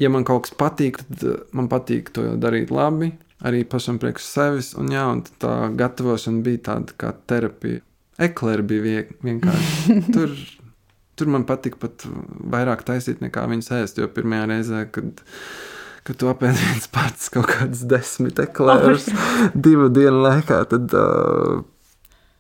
ja 0.00 0.10
man 0.10 0.26
kaut 0.26 0.48
kas 0.48 0.56
patīk, 0.58 1.02
tad 1.04 1.46
man 1.54 1.70
patīk 1.72 2.10
to 2.16 2.32
darīt 2.40 2.74
labi. 2.74 3.14
Arī 3.44 3.60
pašam 3.68 3.98
priekš 4.00 4.24
sevis, 4.24 4.70
un, 4.80 4.88
jā, 4.94 5.04
un 5.12 5.20
tā 5.42 5.68
gatavošana 5.76 6.40
bija 6.46 6.62
tāda 6.70 6.94
kā 6.96 7.10
terapija. 7.28 7.82
Eklēri 8.24 8.64
bija 8.70 9.02
vienkārši. 9.26 9.96
Tur, 10.14 10.32
tur 11.18 11.30
man 11.32 11.46
patika 11.48 11.80
pat 11.86 12.06
vairāk 12.54 12.84
taisīt 12.86 13.22
nekā 13.24 13.46
viņas 13.50 13.72
ēst. 13.80 14.00
Jo 14.02 14.10
pirmajā 14.12 14.48
reizē, 14.50 14.82
kad 14.94 15.22
ka 16.04 16.12
tu 16.20 16.28
apēdi 16.28 16.60
viens 16.60 16.88
pats 16.92 17.30
kaut 17.32 17.48
kādus 17.48 17.84
desmit 17.88 18.40
eklērus 18.42 19.06
divu 19.54 19.88
dienu 19.92 20.20
laikā, 20.26 20.58
tad 20.68 20.92
uh, 20.98 21.62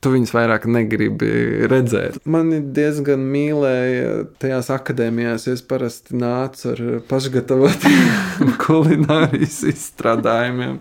tu 0.04 0.12
viņus 0.12 0.32
vairāk 0.34 0.66
negribi 0.68 1.30
redzēt. 1.70 2.18
Mani 2.28 2.60
diezgan 2.76 3.24
mīlēja 3.32 4.24
tajās 4.42 4.68
akadēmijās, 4.74 5.48
es 5.52 5.64
parasti 5.64 6.18
nācu 6.20 6.70
ar 6.74 6.82
pašgatavotiem 7.08 8.54
kulinārijas 8.64 9.62
izstrādājumiem. 9.72 10.78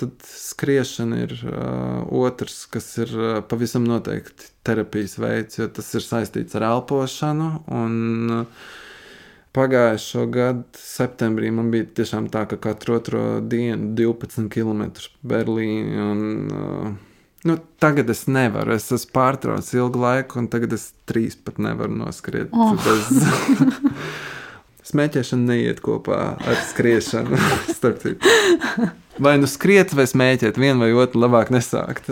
Tad 0.00 0.14
skriešana 0.26 1.24
ir 1.24 1.36
uh, 1.46 2.02
otrs, 2.24 2.64
kas 2.70 2.90
ir 3.04 3.14
uh, 3.14 3.36
pavisam 3.46 3.86
noteikti 3.88 4.50
terapijas 4.66 5.18
veids, 5.20 5.60
jo 5.60 5.68
tas 5.70 5.92
ir 5.94 6.06
saistīts 6.06 6.58
ar 6.58 6.70
elpošanu. 6.74 7.52
Un, 7.82 8.00
uh, 8.42 8.72
Pagājušo 9.54 10.24
gadu 10.34 10.80
septembrī 10.82 11.52
man 11.54 11.68
bija 11.70 11.86
tiešām 12.00 12.24
tā, 12.26 12.40
ka 12.50 12.56
katru 12.58 12.96
otro 12.96 13.20
dienu 13.38 13.92
12 13.94 14.48
km 14.50 14.88
Berlīnē. 15.22 16.06
Un, 16.10 16.24
uh, 16.50 17.13
nu, 17.48 17.58
tagad 17.82 18.10
es 18.10 18.24
nevaru. 18.30 18.74
Es 18.76 18.90
esmu 18.92 19.12
pārtraucis 19.14 19.76
ilgu 19.76 20.00
laiku, 20.02 20.40
un 20.42 20.48
tagad 20.52 20.74
es 20.76 20.90
trīs 21.08 21.36
pat 21.36 21.60
nevaru 21.62 21.96
noskriet. 22.00 22.52
Oh. 22.52 22.74
Bez... 22.80 23.08
Smēķēšana 24.90 25.48
neiet 25.48 25.80
kopā 25.84 26.18
ar 26.36 26.58
skriešanu. 26.68 27.38
vai 29.24 29.38
nu 29.40 29.48
skriet, 29.48 29.94
vai 29.96 30.04
smēķēt, 30.10 30.60
vienu 30.60 30.84
vai 30.84 30.90
otru 30.92 31.22
labāk 31.24 31.52
nesākt. 31.54 32.10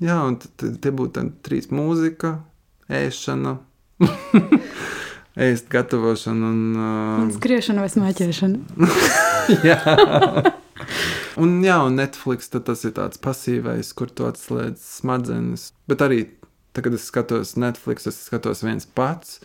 Jā, 0.00 0.20
un 0.22 0.38
te 0.38 0.92
būtu 0.94 1.26
trīs 1.44 1.68
mūzika, 1.74 2.38
ēšana 2.90 3.58
ēst 5.50 5.68
gatavošanu 5.72 6.46
un, 6.46 6.62
uh... 6.76 7.18
un 7.24 7.34
skriešanu 7.34 7.84
vai 7.84 7.90
smēķēšanu. 7.92 8.88
jā. 9.66 9.78
Un, 11.40 11.58
jā, 11.64 11.78
un 11.86 11.96
Netflix 12.00 12.50
tas 12.52 12.84
ir 12.84 12.94
tāds 12.98 13.20
pasīvais, 13.22 13.94
kur 13.96 14.12
tu 14.12 14.26
atslēdz 14.28 14.82
smadzenes. 15.00 15.70
Bet 15.90 16.04
arī, 16.04 16.24
tad, 16.74 16.84
kad 16.86 16.96
es 16.96 17.06
skatos 17.08 17.54
Netflix, 17.60 18.08
es 18.10 18.20
skatos 18.28 18.64
viens 18.66 18.86
pats. 18.86 19.40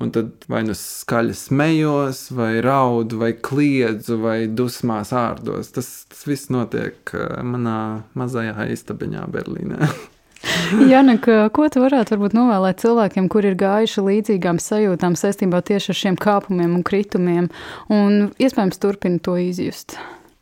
Un 0.00 0.12
tad 0.14 0.46
vai 0.48 0.62
nu 0.64 0.72
skaļi 0.76 1.34
smējos, 1.36 2.30
vai 2.32 2.54
raudu, 2.64 3.18
vai 3.20 3.34
kliedzu, 3.36 4.16
vai 4.22 4.38
dusmās 4.48 5.12
ārdos. 5.12 5.74
Tas, 5.76 5.90
tas 6.08 6.24
viss 6.28 6.48
notiek 6.52 7.12
manā 7.44 7.80
mazajā 8.16 8.70
istabiņā 8.76 9.26
Berlīnē. 9.34 9.90
Janak, 10.92 11.26
ko 11.52 11.66
tu 11.72 11.82
varētu 11.82 12.14
varbūt 12.14 12.34
novēlēt 12.36 12.80
cilvēkiem, 12.80 13.28
kuri 13.32 13.52
ir 13.52 13.58
gājuši 13.60 14.04
līdzīgām 14.06 14.60
sajūtām 14.62 15.16
saistībā 15.18 15.60
tieši 15.66 15.92
ar 15.92 15.98
šiem 16.00 16.16
kāpumiem 16.20 16.78
un 16.78 16.86
kritumiem, 16.86 17.50
un 17.92 18.30
iespējams 18.40 18.80
turpina 18.80 19.20
to 19.22 19.36
izjust? 19.40 19.98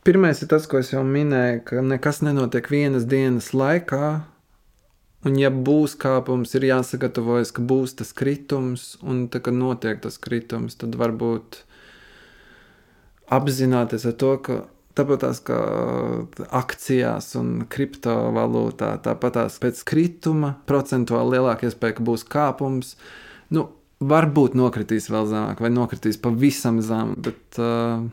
Pirmais 0.09 0.39
ir 0.41 0.49
tas, 0.49 0.65
ko 0.65 0.79
es 0.81 0.95
jau 0.95 1.03
minēju, 1.05 1.61
ka 1.69 1.83
nekas 1.85 2.23
nenotiek 2.25 2.71
vienas 2.73 3.05
dienas 3.05 3.51
laikā. 3.53 4.23
Un, 5.29 5.35
ja 5.37 5.51
būs 5.53 5.99
kāpums, 6.01 6.55
ir 6.57 6.65
jāsagatavojas, 6.71 7.53
ka 7.53 7.61
būs 7.61 7.99
tas 7.99 8.15
kritums, 8.17 8.95
un 9.05 9.27
tā, 9.29 9.43
kad 9.45 9.59
notiek 9.59 10.01
tas 10.01 10.17
kritums, 10.23 10.79
tad 10.81 10.97
varbūt 10.97 11.61
apzināties 13.37 14.09
ar 14.09 14.17
to, 14.17 14.33
ka 14.47 14.59
Tāpat 14.99 15.21
tās 15.23 15.39
kā 15.47 15.57
akcijās 16.59 17.29
un 17.39 17.51
kriptovalūtā, 17.71 18.97
tāpat 19.05 19.37
tās 19.37 19.59
pēc 19.63 19.83
krituma 19.87 20.57
procentuāli 20.67 21.37
lielāka 21.37 21.69
iespēja, 21.69 22.01
ka 22.01 22.07
būs 22.09 22.25
kāpums. 22.27 22.97
Nu, 23.55 23.69
varbūt 24.03 24.57
nokritīs 24.59 25.07
vēl 25.13 25.29
zemāk, 25.31 25.63
vai 25.63 25.71
nokritīs 25.71 26.19
pavisam 26.25 26.81
zem, 26.83 27.15
bet 27.23 27.61
uh, 27.63 28.09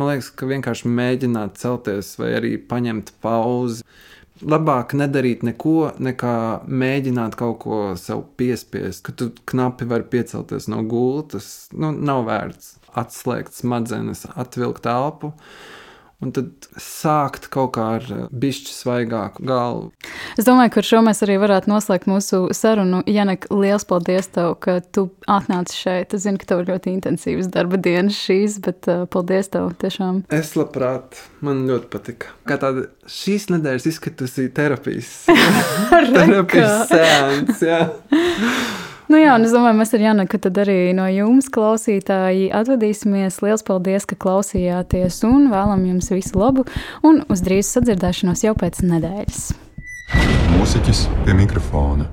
man 0.00 0.12
liekas, 0.12 0.30
ka 0.34 0.48
vienkārši 0.50 0.90
mēģināt 0.90 1.60
celties 1.60 2.14
vai 2.20 2.32
arī 2.38 2.54
paņemt 2.70 3.12
pauzi. 3.24 3.84
Labāk 4.40 4.94
nedarīt 4.96 5.42
neko, 5.44 5.92
nekā 6.00 6.36
mēģināt 6.64 7.36
kaut 7.36 7.58
ko 7.66 7.80
sev 8.00 8.24
piespiest, 8.40 9.04
ka 9.04 9.12
tu 9.12 9.28
knapi 9.52 9.88
vari 9.90 10.08
piecelties 10.08 10.70
no 10.72 10.80
gultas. 10.88 11.68
Nu, 11.76 11.92
nav 11.92 12.24
vērts 12.30 12.78
atslēgt 12.96 13.52
smadzenes, 13.58 14.24
atvilkt 14.40 14.88
elpu. 14.88 15.34
Uh, 15.34 15.76
un 16.20 16.32
tad 16.36 16.68
sākt 16.80 17.48
kaut 17.52 17.72
kā 17.76 17.86
ar 17.96 18.08
bišķi 18.30 18.74
svaigāku 18.74 19.44
galvu. 19.48 19.90
Es 20.38 20.46
domāju, 20.46 20.74
ka 20.74 20.82
ar 20.82 20.88
šo 20.90 21.00
mēs 21.06 21.22
arī 21.24 21.38
varētu 21.40 21.70
noslēgt 21.72 22.08
mūsu 22.10 22.42
sarunu. 22.56 23.00
Janek, 23.08 23.48
liels 23.54 23.86
paldies 23.88 24.28
tev, 24.34 24.54
ka 24.62 24.78
tu 24.84 25.08
atnāci 25.30 25.78
šeit. 25.80 26.16
Es 26.16 26.26
zinu, 26.26 26.40
ka 26.40 26.50
tev 26.52 26.64
ir 26.64 26.74
ļoti 26.74 26.92
intensīvas 26.92 27.50
darba 27.52 27.80
dienas 27.80 28.18
šīs, 28.20 28.60
bet 28.64 28.90
uh, 28.90 29.06
paldies 29.10 29.48
tev 29.54 29.72
tiešām. 29.80 30.24
Es 30.34 30.52
labprāt, 30.58 31.22
man 31.44 31.64
ļoti 31.70 31.90
patika. 31.92 32.34
Kā 32.48 32.60
tāda 32.60 32.88
šīs 33.08 33.48
nedēļas 33.54 33.88
izskatusī 33.94 34.50
terapijas, 34.54 35.14
terapijas 36.16 36.92
sēns. 36.92 37.66
Nu 39.10 39.18
jā, 39.18 39.32
un 39.34 39.42
es 39.42 39.50
domāju, 39.50 39.74
mēs 39.74 39.90
ar 39.96 40.02
Janu, 40.04 40.24
ka 40.30 40.38
tad 40.38 40.60
arī 40.62 40.92
no 40.94 41.08
jums, 41.10 41.48
klausītāji, 41.50 42.44
atvadīsimies. 42.54 43.40
Lielas 43.42 43.66
paldies, 43.66 44.06
ka 44.06 44.14
klausījāties 44.22 45.18
un 45.26 45.48
vēlam 45.50 45.82
jums 45.88 46.12
visu 46.14 46.38
labu 46.38 46.62
un 47.02 47.24
uz 47.26 47.42
drīz 47.42 47.72
sadzirdēšanos 47.74 48.46
jau 48.46 48.54
pēc 48.62 48.84
nedēļas. 48.86 49.42
Mūziķis 50.54 51.04
pie 51.26 51.34
mikrofona. 51.42 52.06